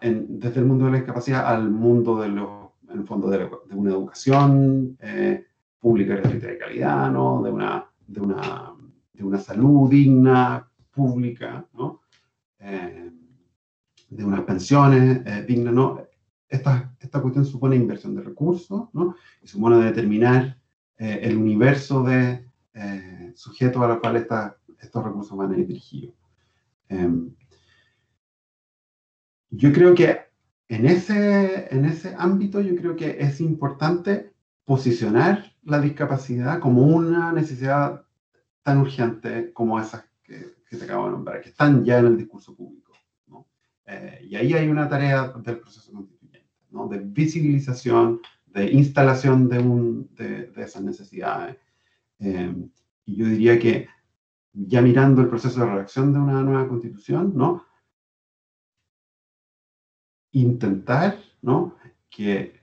[0.00, 3.90] desde el mundo de la discapacidad al mundo de los, en el fondo de, una
[3.90, 5.44] educación eh,
[5.80, 7.42] pública gratuita de calidad, ¿no?
[7.42, 8.74] de, una, de, una,
[9.12, 12.02] de una salud digna, pública, ¿no?
[12.58, 13.10] Eh,
[14.08, 15.74] de unas pensiones eh, dignas.
[15.74, 16.06] ¿no?
[16.48, 19.16] Esta, esta cuestión supone inversión de recursos ¿no?
[19.42, 20.56] y supone determinar
[20.98, 22.44] eh, el universo de
[23.34, 24.26] sujetos a los cuales
[24.80, 26.14] estos recursos van a ir dirigidos.
[29.56, 30.18] Yo creo que
[30.68, 34.32] en ese, en ese ámbito yo creo que es importante
[34.64, 38.04] posicionar la discapacidad como una necesidad
[38.62, 42.16] tan urgente como esas que, que te acabo de nombrar, que están ya en el
[42.16, 42.92] discurso público.
[43.28, 43.46] ¿no?
[43.86, 46.88] Eh, y ahí hay una tarea del proceso constituyente, ¿no?
[46.88, 51.56] de visibilización, de instalación de, un, de, de esas necesidades.
[52.18, 52.54] Eh,
[53.04, 53.86] y yo diría que
[54.52, 57.64] ya mirando el proceso de redacción de una nueva constitución, ¿no?
[60.34, 61.76] Intentar ¿no?
[62.10, 62.60] que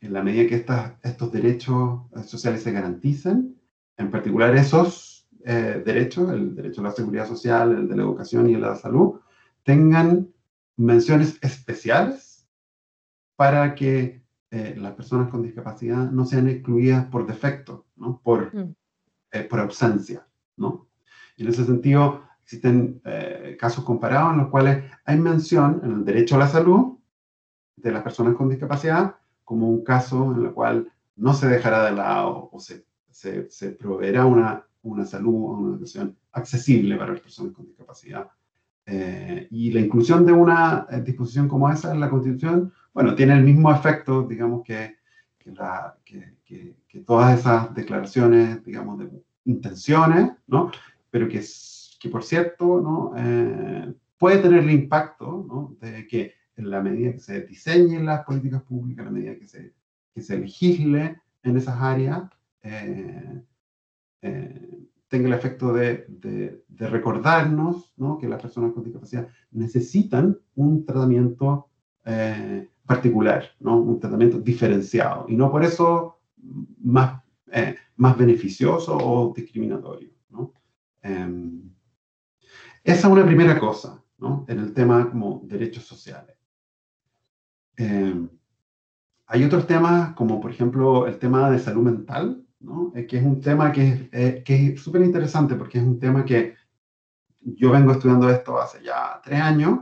[0.00, 3.58] en la medida que estas, estos derechos sociales se garanticen,
[3.96, 8.48] en particular esos eh, derechos, el derecho a la seguridad social, el de la educación
[8.48, 9.20] y el de la salud,
[9.62, 10.28] tengan
[10.76, 12.46] menciones especiales
[13.36, 18.20] para que eh, las personas con discapacidad no sean excluidas por defecto, ¿no?
[18.22, 18.74] por, mm.
[19.32, 20.26] eh, por ausencia.
[20.56, 20.88] ¿no?
[21.36, 23.00] Y en ese sentido, existen
[23.58, 26.93] casos comparados en los cuales hay mención en el derecho a la salud
[27.76, 31.92] de las personas con discapacidad como un caso en el cual no se dejará de
[31.92, 37.52] lado o se, se, proveerá una, una salud o una educación accesible para las personas
[37.52, 38.28] con discapacidad.
[38.86, 43.34] Eh, y la inclusión de una eh, disposición como esa en la Constitución, bueno, tiene
[43.34, 44.96] el mismo efecto, digamos, que,
[45.38, 49.10] que, la, que, que, todas esas declaraciones, digamos, de
[49.46, 50.70] intenciones, ¿no?
[51.10, 51.42] Pero que,
[51.98, 53.12] que por cierto, ¿no?
[53.16, 55.76] Eh, puede tener el impacto, ¿no?
[55.80, 59.46] De que en la medida que se diseñen las políticas públicas, en la medida que
[59.46, 59.74] se,
[60.14, 62.22] que se legisle en esas áreas,
[62.62, 63.42] eh,
[64.22, 68.18] eh, tenga el efecto de, de, recordarnos ¿no?
[68.18, 71.68] que las personas con discapacidad necesitan un tratamiento
[72.04, 73.76] eh, particular, ¿no?
[73.76, 76.20] un tratamiento diferenciado, y no por eso
[76.82, 77.22] más,
[77.96, 80.10] más beneficioso o discriminatorio.
[80.30, 80.52] ¿no?
[81.02, 81.70] Em,
[82.82, 84.44] esa es una primera cosa ¿no?
[84.48, 86.36] en el tema como derechos sociales.
[87.76, 88.28] Eh,
[89.26, 92.92] hay otros temas, como por ejemplo el tema de salud mental, ¿no?
[92.94, 96.54] Eh, que es un tema que, eh, es súper interesante porque es un tema que
[97.40, 99.80] yo vengo estudiando esto hace ya tres años.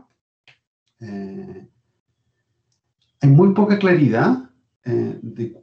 [3.20, 4.50] hay muy poca claridad
[4.84, 5.62] de,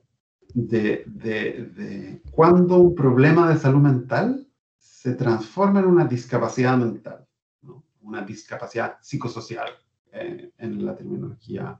[0.54, 7.28] de, de, de cuándo un problema de salud mental se transforma en una discapacidad mental,
[7.62, 7.84] ¿no?
[8.02, 9.70] una discapacidad psicosocial
[10.12, 11.80] en la terminología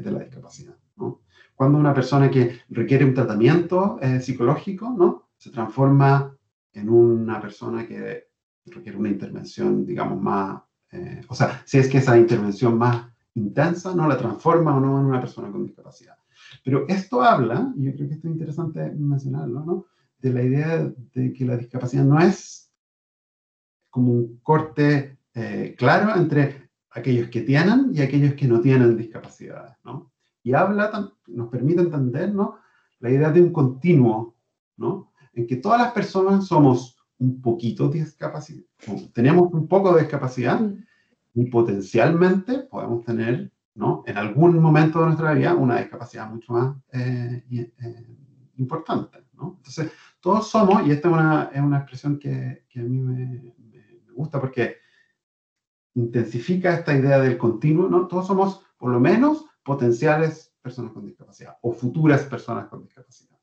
[0.00, 0.76] de la discapacidad.
[0.96, 1.22] ¿no?
[1.54, 5.28] Cuando una persona que requiere un tratamiento eh, psicológico ¿no?
[5.36, 6.36] se transforma
[6.72, 8.28] en una persona que
[8.66, 13.94] requiere una intervención, digamos, más, eh, o sea, si es que esa intervención más intensa
[13.94, 16.16] no la transforma o no en una persona con discapacidad.
[16.64, 19.86] Pero esto habla, y yo creo que esto es interesante mencionarlo, ¿no?
[20.22, 22.72] de la idea de que la discapacidad no es
[23.90, 26.61] como un corte eh, claro entre
[26.94, 30.12] aquellos que tienen y aquellos que no tienen discapacidades, ¿no?
[30.42, 32.56] Y habla, nos permite entender, ¿no?
[33.00, 34.36] La idea de un continuo,
[34.76, 35.12] ¿no?
[35.32, 38.64] En que todas las personas somos un poquito discapacidad,
[39.12, 40.60] tenemos un poco de discapacidad
[41.34, 44.02] y potencialmente podemos tener, ¿no?
[44.06, 48.06] En algún momento de nuestra vida una discapacidad mucho más eh, eh,
[48.56, 49.54] importante, ¿no?
[49.58, 53.54] Entonces, todos somos, y esta es una, es una expresión que, que a mí me,
[54.06, 54.81] me gusta porque
[55.94, 58.06] intensifica esta idea del continuo, ¿no?
[58.06, 63.38] Todos somos, por lo menos, potenciales personas con discapacidad o futuras personas con discapacidad.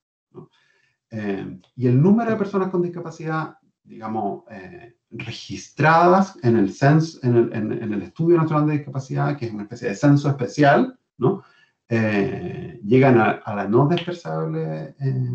[1.11, 7.35] Eh, y el número de personas con discapacidad, digamos, eh, registradas en el, censo, en
[7.35, 11.43] el, Estudio Nacional de Discapacidad, que es una especie de censo especial, ¿no?
[11.89, 15.31] eh, llegan a, la no despreciable, eh,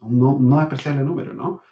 [0.00, 1.62] no, no despreciable número, ¿no?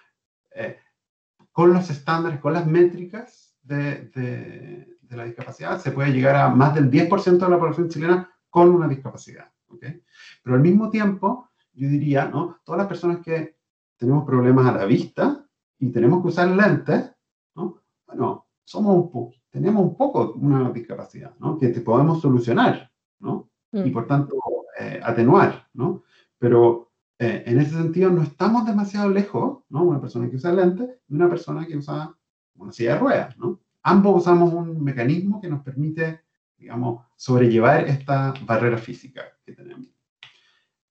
[1.58, 6.50] Con los estándares, con las métricas de, de, de, la discapacidad, se puede llegar a
[6.50, 9.50] más del 10% de la población chilena con una discapacidad.
[9.66, 10.00] ¿okay?
[10.40, 12.60] Pero al mismo tiempo, yo diría, ¿no?
[12.64, 13.56] Todas las personas que
[13.96, 15.44] tenemos problemas a la vista
[15.80, 17.10] y tenemos que usar lentes,
[17.56, 17.82] ¿no?
[18.06, 21.58] Bueno, somos un poco, tenemos un poco una discapacidad, ¿no?
[21.58, 23.50] Que te podemos solucionar, ¿no?
[23.72, 23.92] Y mm.
[23.92, 24.36] por tanto,
[24.78, 26.04] eh, atenuar, ¿no?
[26.38, 26.87] Pero
[27.20, 29.82] eh, en ese sentido no estamos demasiado lejos, ¿no?
[29.82, 32.16] Una persona que usa lentes y una persona que usa
[32.54, 33.60] una silla de ruedas, ¿no?
[33.82, 36.20] Ambos usamos un mecanismo que nos permite,
[36.56, 39.88] digamos, sobrellevar esta barrera física que tenemos.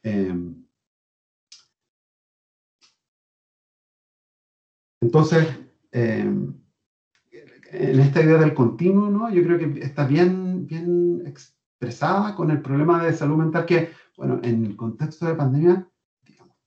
[0.04, 0.66] Em,
[5.02, 5.48] entonces,
[5.92, 6.54] em,
[7.72, 9.30] en esta idea del continuo, ¿no?
[9.30, 14.40] yo creo que está bien, bien expresada con el problema de salud mental que, bueno,
[14.44, 15.88] en el contexto de pandemia,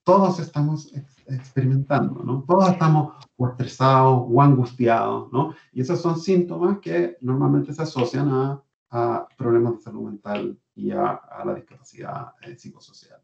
[0.05, 0.93] todos estamos
[1.27, 2.45] experimentando, ¿no?
[2.47, 5.55] Todos estamos o estresados o angustiados, ¿no?
[5.73, 10.91] Y esos son síntomas que normalmente se asocian a, a problemas de salud mental y
[10.91, 13.21] a, a la discapacidad eh, psicosocial.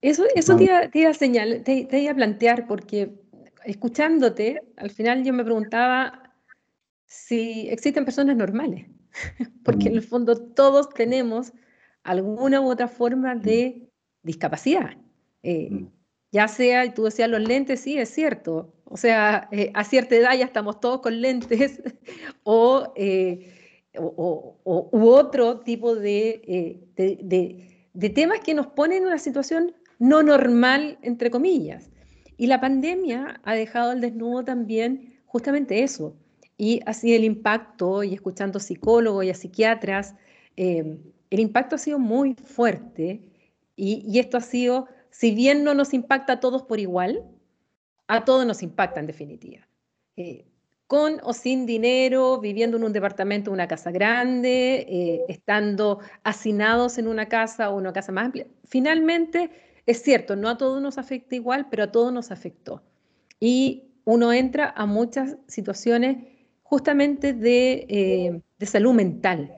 [0.00, 3.18] Eso, eso te, iba, te, iba a señalar, te, te, iba a plantear, porque
[3.64, 6.34] escuchándote, al final yo me preguntaba
[7.06, 8.86] si existen personas normales,
[9.64, 11.52] porque en el fondo todos tenemos
[12.02, 13.88] alguna u otra forma de
[14.22, 14.96] discapacidad.
[15.42, 15.86] Eh,
[16.32, 18.74] ya sea, y tú decías los lentes, sí, es cierto.
[18.84, 21.82] O sea, eh, a cierta edad ya estamos todos con lentes
[22.44, 23.52] o, eh,
[23.98, 29.74] o, o, u otro tipo de, de de temas que nos ponen en una situación
[29.98, 31.90] no normal, entre comillas.
[32.36, 36.14] Y la pandemia ha dejado al desnudo también justamente eso.
[36.58, 40.14] Y así el impacto, y escuchando psicólogos y a psiquiatras,
[40.58, 40.98] eh,
[41.30, 43.22] el impacto ha sido muy fuerte
[43.76, 44.88] y, esto ha sido,
[45.18, 47.24] si bien no nos impacta a todos por igual,
[48.06, 49.66] a todos nos impacta en definitiva.
[50.14, 50.44] Eh,
[50.86, 57.08] con o sin dinero, viviendo en un departamento, una casa grande, eh, estando hacinados en
[57.08, 58.46] una casa o una casa más amplia.
[58.64, 59.50] Finalmente,
[59.86, 62.82] es cierto, no a todos nos afecta igual, pero a todos nos afectó.
[63.40, 66.18] Y uno entra a muchas situaciones
[66.62, 69.56] justamente de, eh, de salud mental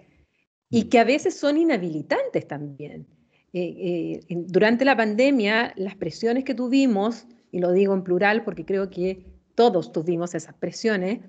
[0.71, 3.18] y que a veces son inhabilitantes también.
[3.53, 8.91] Eh, durante la pandemia, las presiones que tuvimos, y lo digo en plural porque creo
[8.91, 11.21] que todos tuvimos esas presiones,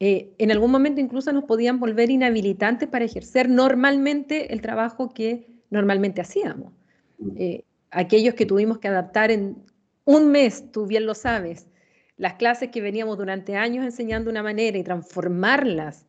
[0.00, 5.46] eh, en algún momento incluso nos podían volver inhabilitantes para ejercer normalmente el trabajo que
[5.68, 6.72] normalmente hacíamos.
[7.36, 9.62] Eh, aquellos que tuvimos que adaptar en
[10.06, 11.66] un mes, tú bien lo sabes,
[12.16, 16.06] las clases que veníamos durante años enseñando de una manera y transformarlas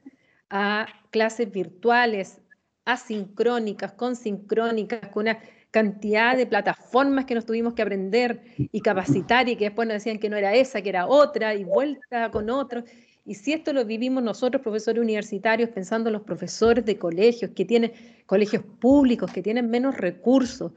[0.50, 2.42] a clases virtuales,
[2.86, 5.40] asincrónicas, consincrónicas, con una
[5.72, 10.20] cantidad de plataformas que nos tuvimos que aprender y capacitar y que después nos decían
[10.20, 12.84] que no era esa, que era otra y vuelta con otro.
[13.26, 17.66] Y si esto lo vivimos nosotros, profesores universitarios, pensando en los profesores de colegios, que
[17.66, 17.94] tienen
[18.26, 20.74] colegios públicos, que tienen menos recursos,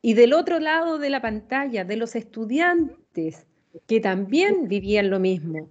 [0.00, 3.46] y del otro lado de la pantalla, de los estudiantes,
[3.86, 5.68] que también vivían lo mismo.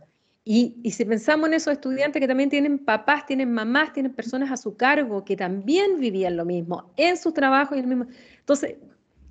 [0.49, 4.49] Y, y, si pensamos en esos estudiantes que también tienen papás, tienen mamás, tienen personas
[4.49, 8.05] a su cargo, que también vivían lo mismo en sus trabajos y el mismo.
[8.39, 8.77] Entonces,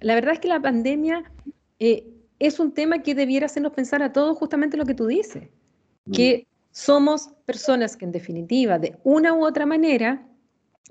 [0.00, 1.24] la verdad es que la pandemia
[1.78, 2.06] eh,
[2.38, 5.48] es un tema que debiera hacernos pensar a todos justamente lo que tú dices,
[6.12, 6.52] que mm.
[6.70, 10.28] somos personas que en definitiva, de una u otra manera,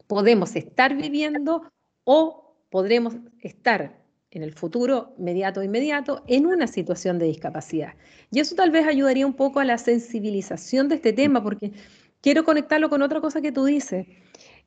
[0.08, 1.70] podemos estar viviendo
[2.04, 4.04] o podremos estar
[4.36, 7.94] en el futuro inmediato inmediato en una situación de discapacidad.
[8.32, 11.72] Y eso tal vez ayudaría un poco a la sensibilización de este tema, porque
[12.22, 14.06] quiero conectarlo con otra cosa que tú dices,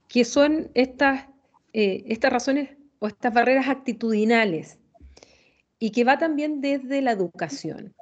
[0.09, 1.27] que son estas,
[1.75, 4.79] eh, estas razones o estas barreras actitudinales
[5.79, 7.95] y que va también desde la educación.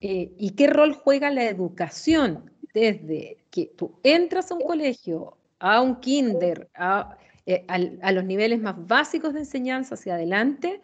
[0.00, 5.80] Eh, ¿Y qué rol juega la educación desde que tú entras a un colegio, a
[5.80, 7.16] un kinder, a,
[7.48, 10.80] eh, a, los niveles más básicos de enseñanza hacia adelante,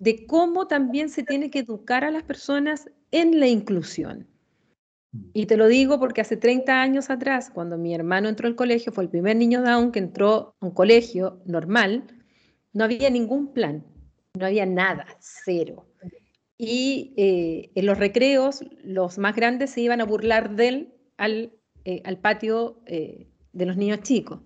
[0.00, 4.26] de cómo también se tiene que educar a las personas en la inclusión?
[5.32, 8.90] Y te lo digo porque hace 30 años atrás, cuando mi hermano entró al colegio,
[8.90, 12.02] fue el primer niño Down que entró a un colegio normal,
[12.72, 13.84] no había ningún plan,
[14.34, 15.86] no había nada, cero.
[16.58, 21.52] Y eh, en los recreos, los más grandes se iban a burlar de él al,
[21.84, 24.40] eh, al patio de los niños chicos.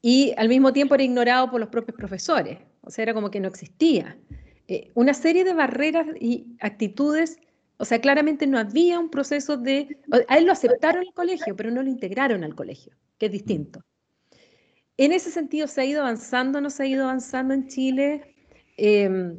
[0.00, 3.40] Y al mismo tiempo era ignorado por los propios profesores, o sea, era como que
[3.40, 4.16] no existía.
[4.94, 7.38] una serie de barreras y actitudes,
[7.78, 9.98] o sea, claramente no había un proceso de...
[10.28, 13.80] A él lo aceptaron el colegio, pero no lo integraron al colegio, que es distinto.
[14.96, 18.34] en ese sentido, ¿se ha ido avanzando, no se ha ido avanzando en Chile?
[18.76, 19.36] Em,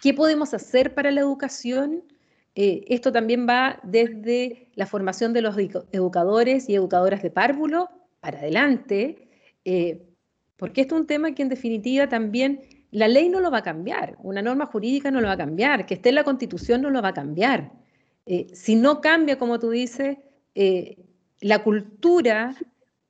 [0.00, 2.04] ¿Qué podemos hacer para la educación?
[2.54, 5.56] Eh, esto también va desde la formación de los
[5.92, 7.88] educadores y educadoras de párvulo
[8.20, 9.21] para adelante,
[9.64, 10.02] eh,
[10.56, 12.60] porque esto es un tema que en definitiva también
[12.90, 15.86] la ley no lo va a cambiar, una norma jurídica no lo va a cambiar,
[15.86, 17.72] que esté en la constitución no lo va a cambiar.
[18.26, 20.18] Eh, si no cambia, como tú dices,
[21.40, 22.54] la cultura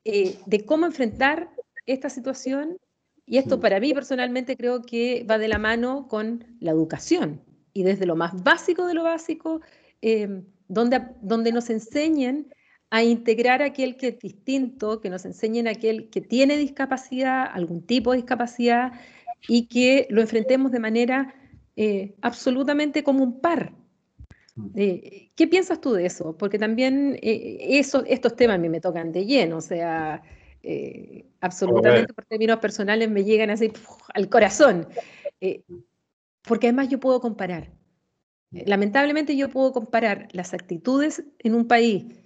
[0.04, 1.50] de cómo enfrentar
[1.86, 2.78] esta situación,
[3.26, 7.40] y esto para mí personalmente creo que va de la mano con la educación,
[7.72, 9.60] y desde lo más básico de lo básico,
[10.02, 12.52] eh, donde, donde nos enseñen
[12.94, 17.46] a integrar a aquel que es distinto, que nos enseñen a aquel que tiene discapacidad,
[17.50, 18.92] algún tipo de discapacidad,
[19.48, 21.34] y que lo enfrentemos de manera
[21.74, 23.72] eh, absolutamente como un par.
[24.56, 24.66] Mm.
[24.76, 26.36] Eh, ¿Qué piensas tú de eso?
[26.36, 30.22] Porque también eso, estos temas a mí me tocan de lleno, o sea,
[31.40, 33.72] absolutamente por términos personales me llegan así
[34.12, 34.86] al corazón
[36.42, 37.72] porque además yo puedo comparar.
[38.50, 42.21] Lamentablemente yo puedo comparar las actitudes en un país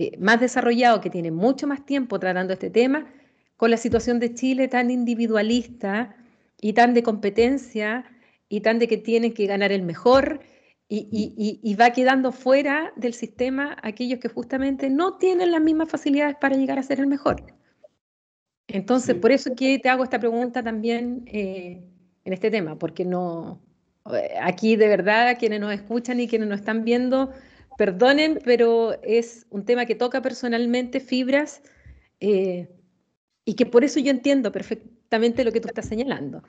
[0.00, 3.12] eh, más desarrollado que tiene mucho más tiempo tratando este tema
[3.56, 6.14] con la situación de Chile tan individualista
[6.60, 8.04] y tan de competencia
[8.48, 10.38] y tan de que tienen que ganar el mejor
[10.88, 16.36] y, y, va quedando fuera del sistema aquellos que justamente no tienen las mismas facilidades
[16.40, 17.42] para llegar a ser el mejor.
[18.68, 21.82] Entonces, por eso que te hago esta pregunta también eh,
[22.24, 23.60] en este tema, porque no,
[24.40, 27.32] aquí de verdad quienes nos escuchan y quienes nos están viendo,
[27.78, 31.62] perdonen, pero es un tema que toca personalmente fibras
[32.18, 32.68] eh,
[33.44, 36.42] y que por eso yo entiendo perfectamente lo que tú estás señalando.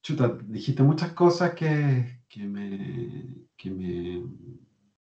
[0.00, 4.22] Chuta, dijiste muchas cosas que, que, me, que me,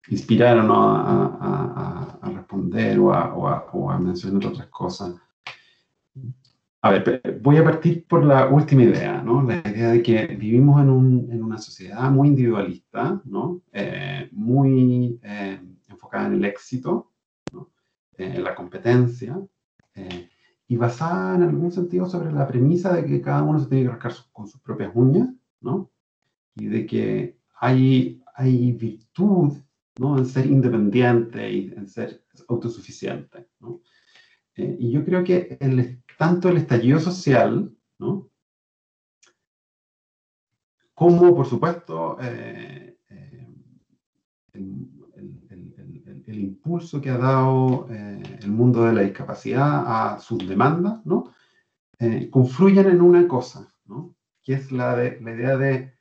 [0.08, 5.14] inspiraron a, responder o a, mencionar otras cosas.
[6.84, 9.40] A ver, voy a partir por la última idea, ¿no?
[9.44, 13.62] La idea de que vivimos en, un, en una sociedad muy individualista, ¿no?
[13.72, 17.12] Eh, muy eh, enfocada en el éxito,
[17.52, 17.70] ¿no?
[18.18, 19.40] Eh, en la competencia,
[20.66, 23.90] y basada en algún sentido sobre la premisa de que cada uno se tiene que
[23.90, 25.28] rascar con sus propias uñas,
[25.60, 25.92] ¿no?
[26.56, 29.52] Y de que hay, hay virtud,
[30.00, 30.18] ¿no?
[30.18, 33.82] En ser independiente y en ser autosuficiente, ¿no?
[34.54, 38.30] y yo creo que el tanto el estallido social, ¿no?
[40.94, 43.48] como, por supuesto, eh, eh,
[44.52, 51.34] el, impulso que ha dado eh, el mundo de la discapacidad a sus demandas, ¿no?
[52.30, 54.14] confluyen en una cosa, ¿no?
[54.44, 55.96] que es la, de, la idea de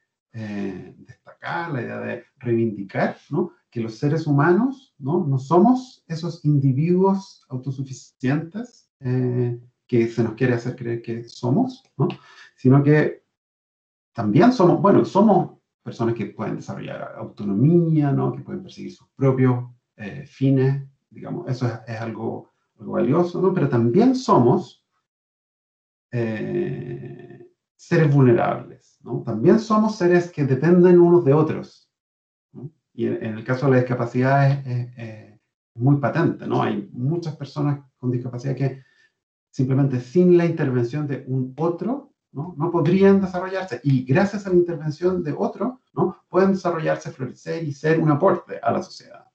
[0.98, 3.54] destacar, la idea de reivindicar, ¿no?
[3.72, 5.26] que los seres humanos ¿no?
[5.26, 8.88] no somos esos individuos autosuficientes
[9.92, 12.08] que se nos quiere hacer creer que somos, ¿no?
[12.56, 13.26] sino que
[14.14, 18.32] también somos, bueno, somos personas que pueden desarrollar autonomía, ¿no?
[18.32, 19.66] que pueden perseguir sus propios
[19.98, 23.54] eh, fines, digamos, eso es, algo, valioso, ¿no?
[23.54, 24.88] pero también somos
[26.10, 29.24] eh, seres vulnerables, ¿no?
[29.24, 31.92] también somos seres que dependen unos de otros.
[32.94, 35.40] Y en, el caso de la discapacidad es, es
[35.76, 36.62] muy patente, ¿no?
[36.62, 38.84] Hay muchas personas con discapacidad que
[39.52, 42.56] simplemente sin la intervención de un otro, ¿no?
[42.58, 43.82] no podrían desarrollarse.
[43.84, 46.24] Y gracias a la intervención de otro, ¿no?
[46.30, 49.26] pueden desarrollarse, florecer y ser un aporte a la sociedad.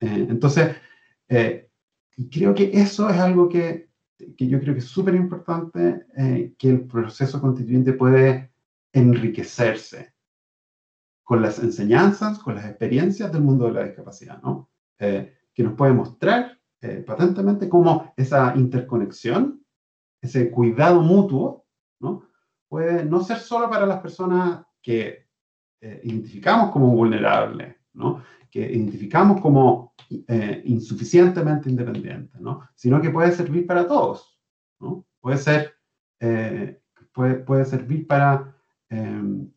[0.00, 0.76] Eh, entonces,
[1.28, 1.70] eh,
[2.30, 3.88] creo que eso es algo que,
[4.36, 8.52] que yo creo que es súper importante, eh, que el proceso constituyente puede
[8.92, 10.14] enriquecerse
[11.24, 14.70] con las enseñanzas, con las experiencias del mundo de la discapacidad, ¿no?
[14.98, 19.64] que nos puede mostrar eh, patentemente como esa interconexión,
[20.20, 21.66] ese cuidado mutuo,
[21.98, 22.22] ¿no?
[22.68, 25.26] puede no ser solo para las personas que
[25.80, 28.22] eh, identificamos como vulnerables, ¿no?
[28.48, 32.68] que identificamos como eh, insuficientemente independientes, ¿no?
[32.76, 34.38] sino que puede servir para todos.
[35.20, 35.74] Puede, ser,
[37.12, 38.56] puede, puede servir para
[38.88, 39.50] em,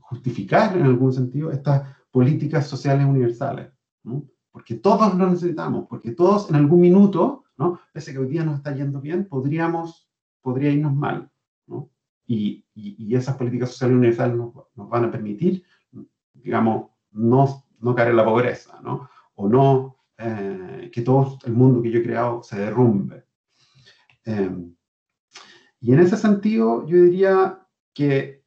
[0.00, 3.72] justificar en algún sentido estas políticas sociales universales.
[4.52, 7.80] Porque todos lo necesitamos, porque todos en algún minuto, ¿no?
[7.92, 10.08] pese que hoy día nos está yendo bien, podríamos,
[10.42, 11.30] podría irnos mal.
[11.66, 11.90] ¿no?
[12.26, 15.64] Y, y, esas políticas sociales universales nos, nos, van a permitir,
[16.34, 19.08] digamos, no, no caer en la pobreza, ¿no?
[19.34, 23.24] o no eh, que todo el mundo que yo he creado se derrumbe.
[24.24, 24.74] Em,
[25.80, 28.44] y en ese sentido, yo diría que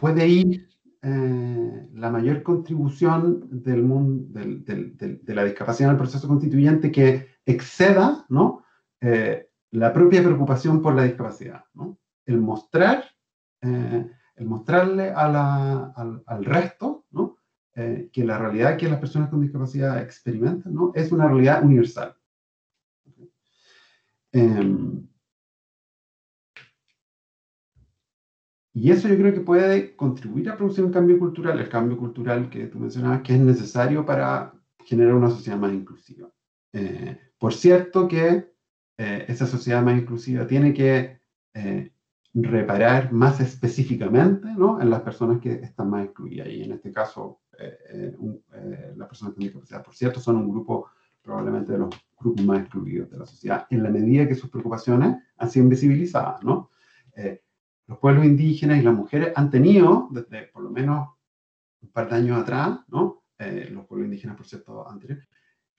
[0.00, 0.68] puede ir
[1.04, 7.28] eh, la mayor contribución del mundo, del, del, de la discapacidad el proceso constituyente que
[7.44, 8.64] exceda ¿no?
[9.70, 11.98] la propia preocupación por la discapacidad, ¿no?
[12.24, 13.04] El mostrar,
[13.60, 17.36] el mostrarle al, resto, ¿no?
[17.74, 20.92] que la realidad que las personas con discapacidad experimentan, ¿no?
[20.94, 22.16] Es una realidad universal.
[24.32, 25.06] Em,
[28.74, 32.50] y eso yo creo que puede contribuir a producir un cambio cultural, el cambio cultural
[32.50, 34.52] que tú mencionabas, que es necesario para
[34.84, 36.28] generar una sociedad más inclusiva.
[36.72, 38.52] Eh, por cierto que
[38.98, 41.20] eh, esa sociedad más inclusiva tiene que
[41.54, 41.92] eh,
[42.34, 44.80] reparar más específicamente ¿no?
[44.80, 46.48] en las personas que están más excluidas.
[46.48, 47.42] Y en este caso,
[48.96, 50.88] las personas con discapacidad, por cierto, son un grupo
[51.22, 55.16] probablemente de los grupos más excluidos de la sociedad, en la medida que sus preocupaciones
[55.36, 56.70] han sido invisibilizadas, ¿no?
[57.16, 57.43] Eh,
[57.86, 61.08] los pueblos indígenas y las mujeres han tenido, desde por lo menos
[61.82, 63.24] un par de años atrás, ¿no?
[63.38, 65.20] Eh, los pueblos indígenas, por cierto, anterior,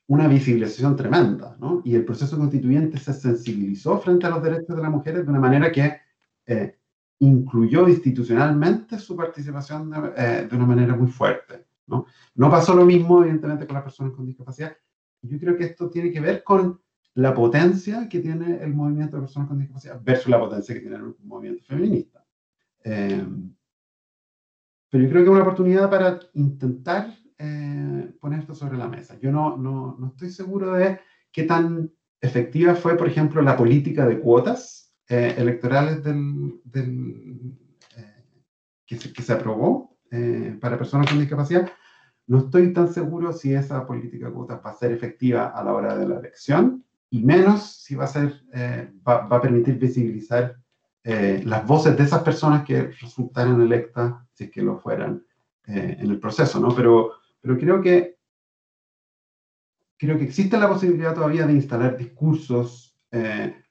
[0.07, 1.81] una visibilización tremenda, ¿no?
[1.83, 5.39] Y el proceso constituyente se sensibilizó frente a los derechos de las mujeres de una
[5.39, 5.97] manera que
[6.45, 6.77] eh,
[7.19, 12.05] incluyó institucionalmente su participación de, de, una manera muy fuerte, ¿no?
[12.35, 14.75] No pasó lo mismo, evidentemente, con las personas con discapacidad,
[15.21, 16.79] yo creo que esto tiene que ver con
[17.15, 20.97] la potencia que tiene el movimiento de personas con discapacidad versus la potencia que tiene
[20.97, 22.25] el movimiento feminista.
[22.83, 23.25] Eh,
[24.89, 29.17] pero yo creo que es una oportunidad para intentar eh, poner esto sobre la mesa.
[29.19, 30.99] Yo no, no, no, estoy seguro de
[31.31, 31.89] qué tan
[32.19, 37.57] efectiva fue, por ejemplo, la política de cuotas eh, electorales del, del
[38.85, 39.97] que, se, que, se, aprobó
[40.59, 41.69] para personas con discapacidad,
[42.27, 45.73] no estoy tan seguro si esa política de cuotas va a ser efectiva a la
[45.73, 46.85] hora de la elección
[47.15, 50.57] y menos si va a, ser, eh, va, a permitir visibilizar
[51.03, 55.23] eh, las voces de esas personas que resultaran electas si es que lo fueran
[55.67, 56.75] eh, en el proceso, ¿no?
[56.75, 58.17] Pero, pero creo que
[59.97, 62.91] creo que existe la posibilidad todavía de instalar discursos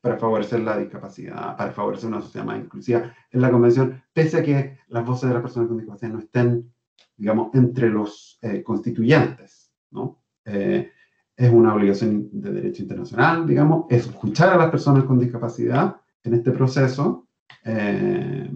[0.00, 4.42] para favorecer la discapacidad, para favorecer una sociedad más inclusiva en la convención, pese a
[4.42, 6.72] que las voces de las personas con discapacidad no estén
[7.16, 10.22] digamos, entre los eh, constituyentes, ¿no?
[10.44, 10.90] Eh,
[11.36, 16.52] es una obligación de derecho internacional, digamos, escuchar a las personas con discapacidad en este
[16.52, 17.28] proceso,
[17.64, 18.50] eh,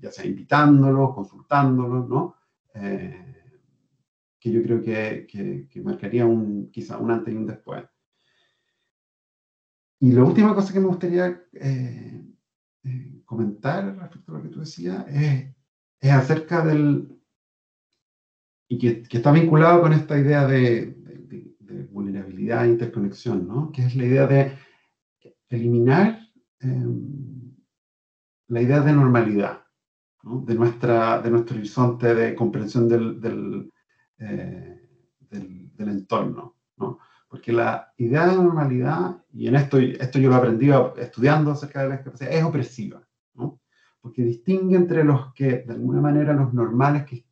[0.00, 2.36] ya sea invitándolos, consultándolos, ¿no?
[4.38, 7.84] que yo creo que, que, marcaría un, quizá un antes y un después.
[10.00, 11.42] Y la última cosa que me gustaría
[13.24, 15.54] comentar respecto a lo que tú decías es,
[16.00, 17.16] es acerca del,
[18.68, 20.95] y que, está vinculado con esta idea de,
[22.16, 23.70] vulnerabilidad e interconexión, ¿no?
[23.72, 24.52] que es la idea de
[25.48, 26.18] eliminar
[26.60, 27.54] em,
[28.48, 29.64] la idea de normalidad,
[30.22, 30.40] ¿no?
[30.40, 32.88] de, nuestra, de nuestro horizonte de comprensión
[34.18, 34.88] eh,
[35.30, 36.56] del, entorno.
[36.76, 36.98] ¿no?
[37.28, 41.88] Porque la idea de normalidad, y en esto, esto yo lo aprendí estudiando acerca de
[41.88, 43.60] la discapacidad, es opresiva, ¿no?
[44.00, 47.24] porque distingue entre los que, de alguna manera, los normales que,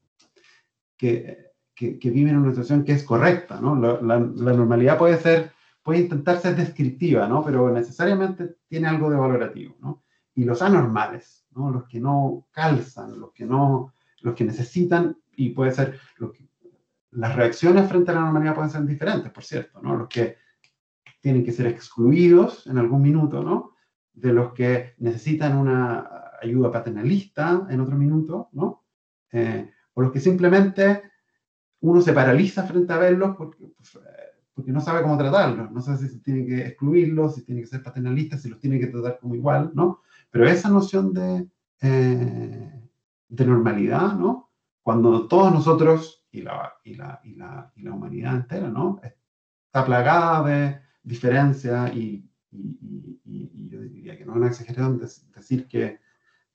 [1.74, 3.74] que, viven en una situación que es correcta, ¿no?
[3.74, 5.52] La, la, normalidad puede ser,
[5.82, 7.44] puede intentar ser descriptiva, ¿no?
[7.44, 10.04] Pero necesariamente tiene algo de valorativo, ¿no?
[10.34, 11.70] Y los anormales, ¿no?
[11.70, 16.48] Los que no calzan, los que no, los que necesitan, y puede ser, que,
[17.10, 19.96] las reacciones frente a la normalidad pueden ser diferentes, por cierto, ¿no?
[19.96, 20.36] Los que
[21.20, 23.72] tienen que ser excluidos en algún minuto, ¿no?
[24.12, 26.08] De los que necesitan una
[26.40, 28.84] ayuda paternalista en otro minuto, ¿no?
[29.32, 31.13] Eh, o los que simplemente
[31.84, 33.98] uno se paraliza frente a verlos porque, pues,
[34.54, 37.82] porque no sabe cómo tratarlos, no sabe si tiene que excluirlos, si tiene que ser
[37.82, 40.00] paternalista, si los tiene que tratar como igual, ¿no?
[40.30, 41.46] Pero esa noción de,
[41.82, 42.88] eh,
[43.28, 44.50] de normalidad, ¿no?
[44.82, 48.98] Cuando todos nosotros y la, y la, y la, y la humanidad entera, ¿no?
[49.66, 55.98] Está plagada de diferencias y, y, yo diría que no es una exageración decir que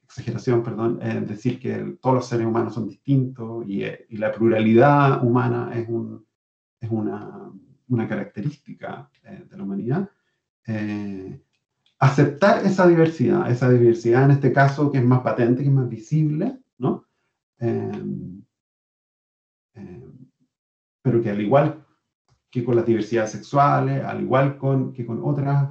[0.10, 5.24] exageración, perdón, decir que todos los seres humanos son distintos y, eh, y la pluralidad
[5.24, 6.26] humana es, un,
[6.82, 7.52] es una,
[7.90, 10.10] una, característica eh, de la humanidad.
[10.66, 11.40] Eh,
[12.00, 15.88] aceptar esa diversidad, esa diversidad en este caso que es más patente, que es más
[15.88, 17.06] visible, ¿no?
[21.02, 21.86] pero que al igual
[22.50, 25.70] que con las diversidades sexuales, al igual con, que con otras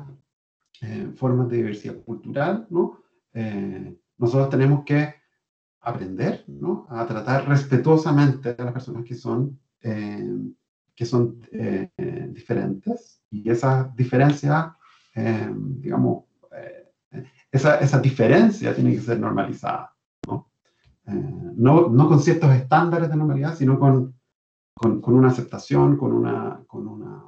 [1.16, 3.03] formas de diversidad cultural, ¿no?
[4.19, 5.14] Nosotros tenemos que
[5.81, 6.87] aprender ¿no?
[6.91, 10.29] a tratar respetuosamente a las personas que son, eh,
[10.95, 11.91] que son eh,
[12.31, 14.77] diferentes y esa diferencia,
[15.14, 16.25] eh, digamos,
[17.51, 19.95] esa, esa, diferencia tiene que ser normalizada.
[20.27, 20.51] ¿no?
[21.57, 24.14] no, no con ciertos estándares de normalidad, sino con,
[24.75, 27.25] con, con una aceptación, con una, con, una,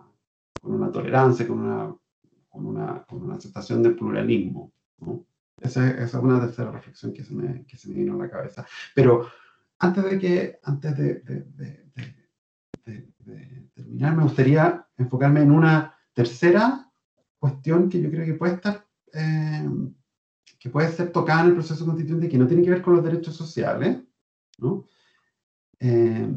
[0.61, 1.97] con una tolerancia, con una,
[2.51, 4.73] con, una, con una aceptación del pluralismo.
[5.61, 8.31] Esa, esa, es una tercera reflexión que se, me, que se me vino a la
[8.31, 8.67] cabeza.
[8.95, 9.29] Pero
[9.79, 11.91] antes de que, antes de, de,
[13.75, 16.91] terminar, me gustaría enfocarme en una tercera
[17.39, 19.69] cuestión que yo creo que puede estar, eh,
[20.59, 23.05] que puede ser tocada en el proceso constituyente, que no tiene que ver con los
[23.05, 23.99] derechos sociales,
[24.59, 24.85] ¿no?
[25.79, 26.29] Eh,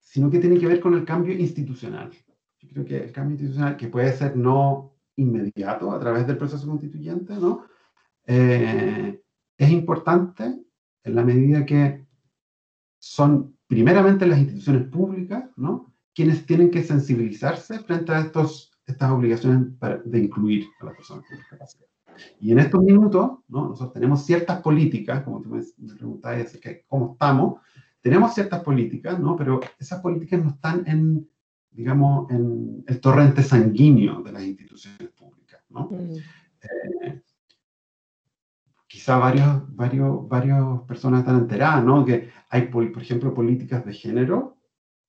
[0.00, 2.12] sino que tiene que ver con el cambio institucional.
[2.60, 6.66] Yo creo que el cambio institucional, que puede ser no inmediato a través del proceso
[6.66, 7.64] constituyente, ¿no?
[8.26, 9.20] Eh,
[9.56, 10.62] es importante
[11.04, 12.06] en la medida que
[12.98, 15.92] son primeramente las instituciones públicas, ¿no?
[16.14, 19.68] quienes tienen que sensibilizarse frente a estos, estas obligaciones
[20.04, 21.86] de incluir a las personas con discapacidad.
[22.38, 23.70] Y en estos minutos, ¿no?
[23.70, 25.62] nosotros tenemos ciertas políticas, como tú me,
[25.94, 27.60] preguntabas, ¿cómo estamos?
[28.02, 29.36] tenemos ciertas políticas, ¿no?
[29.36, 31.28] Pero esas políticas no están en,
[31.72, 35.88] digamos, en el torrente sanguíneo de las instituciones públicas, ¿no?
[35.90, 36.16] Mm.
[36.62, 37.22] Eh,
[38.86, 42.04] quizá varios, varios, varias personas están enteradas, ¿no?
[42.04, 44.58] Que hay, por ejemplo, políticas de género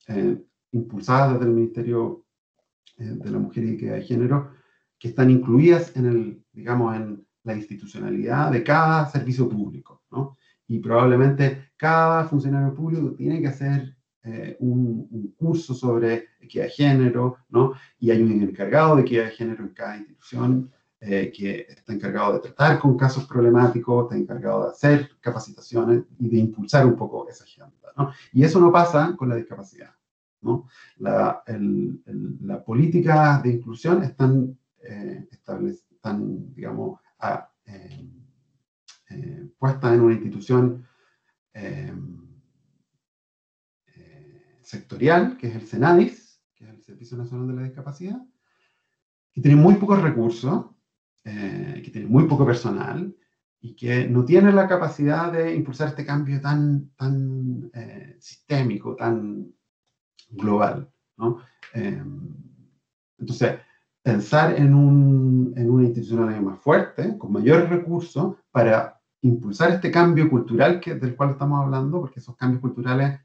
[0.08, 0.42] eh,
[0.72, 2.26] impulsadas desde el Ministerio
[2.98, 4.52] eh, de la Mujer y de Género
[4.98, 10.38] que están incluidas en el, digamos, en la institucionalidad de cada servicio público, ¿no?
[10.68, 17.38] y probablemente cada funcionario público tiene que hacer eh, un, curso sobre equidad de género,
[17.50, 17.74] ¿no?
[18.00, 22.34] Y hay un encargado de equidad de género en cada institución eh, que está encargado
[22.34, 27.28] de tratar con casos problemáticos, está encargado de hacer capacitaciones y de impulsar un poco
[27.28, 28.12] esa agenda, ¿no?
[28.32, 29.92] Y eso no pasa con la discapacidad,
[30.42, 30.68] ¿no?
[30.98, 37.50] La, la política de inclusión están, eh, están digamos, a,
[39.10, 40.86] eh, puesta en una institución
[41.54, 41.94] eh, eh,
[44.74, 48.22] sectorial, que es el SENADIS, que es el Servicio Nacional de la Discapacidad,
[49.32, 50.66] que tiene muy pocos recursos,
[51.24, 53.16] que tiene muy poco personal
[53.62, 57.72] y que no tiene la capacidad de impulsar este cambio tan, tan
[58.20, 59.54] sistémico, tan
[60.30, 60.92] global.
[61.18, 61.40] ¿no?
[63.18, 63.60] entonces,
[64.02, 70.30] pensar en, un, en una institución más fuerte, con mayores recursos, para impulsar este cambio
[70.30, 73.20] cultural que, del cual estamos hablando, porque esos cambios culturales,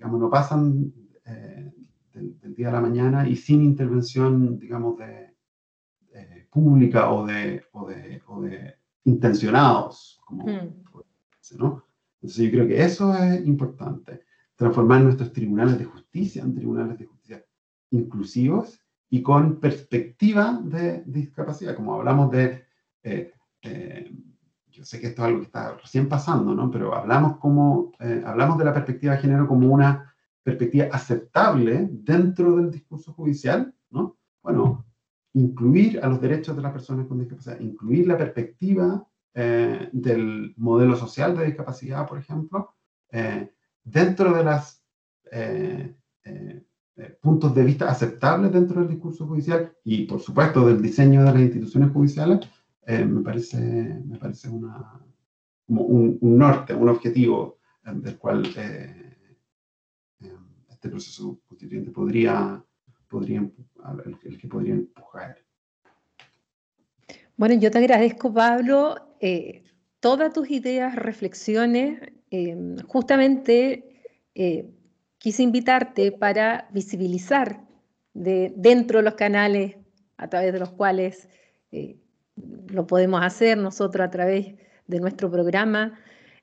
[0.00, 0.94] digamos, no pasan
[1.26, 1.70] eh,
[2.14, 5.28] del, día a la mañana y sin intervención, digamos, de,
[6.50, 11.58] pública o de, o de, o de intencionados, como, mm.
[11.58, 11.84] ¿no?
[12.14, 14.22] Entonces yo creo que eso es importante,
[14.56, 17.44] transformar nuestros tribunales de justicia en tribunales de justicia
[17.90, 18.80] inclusivos
[19.10, 22.64] y con perspectiva de discapacidad, como hablamos de...
[23.02, 24.10] Eh, eh,
[24.80, 26.70] yo sé que esto es algo que está recién pasando, ¿no?
[26.70, 32.56] Pero hablamos, como, eh, hablamos de la perspectiva de género como una perspectiva aceptable dentro
[32.56, 34.16] del discurso judicial, ¿no?
[34.42, 34.86] Bueno,
[35.34, 40.96] incluir a los derechos de las personas con discapacidad, incluir la perspectiva eh, del modelo
[40.96, 42.74] social de discapacidad, por ejemplo,
[43.12, 43.52] eh,
[43.84, 44.82] dentro de los
[47.20, 51.42] puntos de vista aceptables dentro del discurso judicial y, por supuesto, del diseño de las
[51.42, 52.40] instituciones judiciales,
[52.90, 55.00] eh, me parece, me parece una,
[55.64, 59.16] como un, norte, un objetivo eh, del cual eh,
[60.68, 62.64] este proceso constituyente podría,
[64.24, 65.38] el, que empujar.
[67.36, 68.96] Bueno, yo te agradezco, Pablo,
[70.00, 72.00] todas tus ideas, reflexiones.
[72.88, 74.02] justamente
[75.18, 77.68] quise invitarte para visibilizar
[78.14, 79.76] de, dentro de los canales
[80.16, 81.28] a través de los cuales
[82.68, 84.54] lo podemos hacer nosotros a través
[84.86, 85.98] de nuestro programa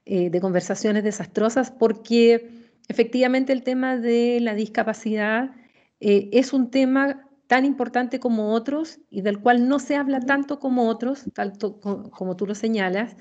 [0.06, 2.50] eh, de conversaciones desastrosas, porque
[2.88, 5.52] efectivamente el tema de la discapacidad
[6.00, 10.60] eh, es un tema tan importante como otros y del cual no se habla tanto
[10.60, 13.16] como otros, tanto como tú lo señalas,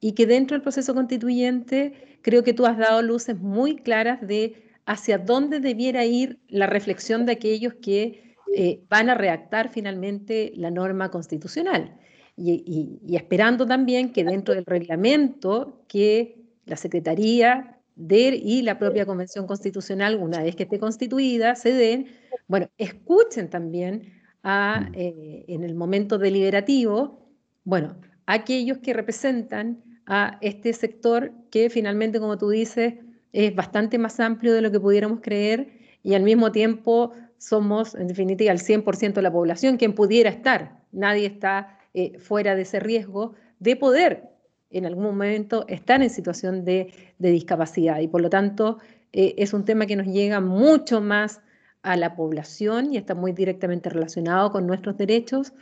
[0.00, 4.62] y que dentro del proceso constituyente creo que tú has dado luces muy claras de
[4.86, 10.70] hacia dónde debiera ir la reflexión de aquellos que eh, van a redactar finalmente la
[10.70, 11.98] norma constitucional
[12.38, 16.36] y, esperando también que dentro del reglamento que
[16.66, 22.06] la Secretaría de, y la propia Convención Constitucional, una vez que esté constituida, se den,
[22.46, 24.12] bueno, escuchen también
[24.42, 24.94] a, mm.
[24.94, 27.28] eh, en el momento deliberativo,
[27.64, 32.94] bueno, aquellos que representan a este sector que finalmente, como tú dices,
[33.32, 35.68] es bastante más amplio de lo que pudiéramos creer
[36.02, 40.82] y al mismo tiempo somos, en definitiva, el 100% de la población quien pudiera estar.
[40.92, 44.28] Nadie está eh, fuera de ese riesgo de poder
[44.70, 48.00] en algún momento estar en situación de, discapacidad.
[48.00, 48.78] Y por lo tanto,
[49.12, 51.40] eh, es un tema que nos llega mucho más
[51.82, 55.52] a la población y está muy directamente relacionado con nuestros derechos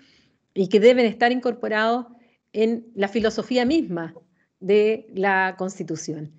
[0.55, 2.07] y que deben estar incorporados
[2.53, 4.15] en la filosofía misma
[4.61, 6.33] de la Constitución.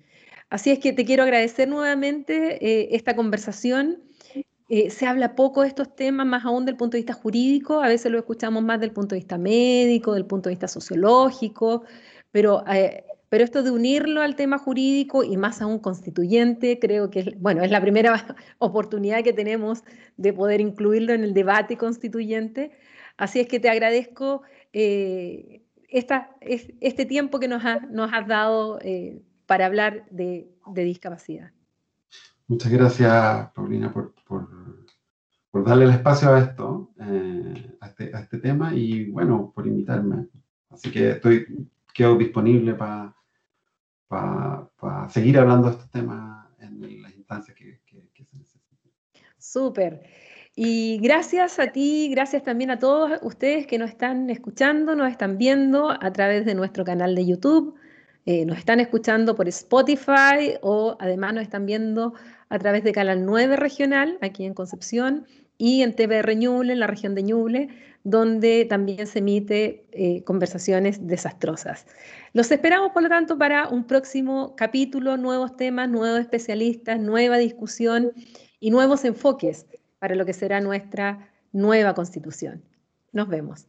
[0.50, 4.02] Así es que te quiero agradecer nuevamente eh, esta conversación.
[4.70, 7.88] Eh, se habla poco de estos temas, más aún del punto de vista jurídico, a
[7.88, 11.84] veces lo escuchamos más del punto de vista médico, del punto de vista sociológico,
[12.32, 17.20] pero, eh, pero esto de unirlo al tema jurídico y más aún constituyente, creo que
[17.20, 19.84] es, bueno, es la primera oportunidad que tenemos
[20.18, 22.72] de poder incluirlo en el debate constituyente.
[23.16, 24.42] Así es que te agradezco
[24.72, 28.78] esta, este tiempo que nos, nos has dado
[29.46, 31.52] para hablar de, discapacidad.
[32.48, 34.14] Muchas gracias, Paulina, por,
[35.66, 40.28] darle el espacio a esto, eh, este, a, este, tema y bueno, por invitarme.
[40.70, 43.14] Así que estoy, quedo disponible para
[45.10, 48.92] seguir hablando de estos temas en las instancias que, se necesiten.
[49.36, 50.02] Súper.
[50.56, 55.36] Y gracias a ti, gracias también a todos ustedes que nos están escuchando, nos están
[55.36, 57.78] viendo a través de nuestro canal de YouTube
[58.30, 62.12] eh, nos están escuchando por Spotify o además nos están viendo
[62.50, 65.24] a través de Canal 9 Regional, aquí en Concepción,
[65.56, 67.70] y en TVR Ñuble, en la región de Ñuble,
[68.04, 71.86] donde también se emite eh, conversaciones desastrosas.
[72.34, 78.12] Los esperamos, por lo tanto, para un próximo capítulo, nuevos temas, nuevos especialistas, nueva discusión
[78.60, 79.64] y nuevos enfoques
[80.00, 82.62] para lo que será nuestra nueva constitución.
[83.10, 83.66] Nos vemos.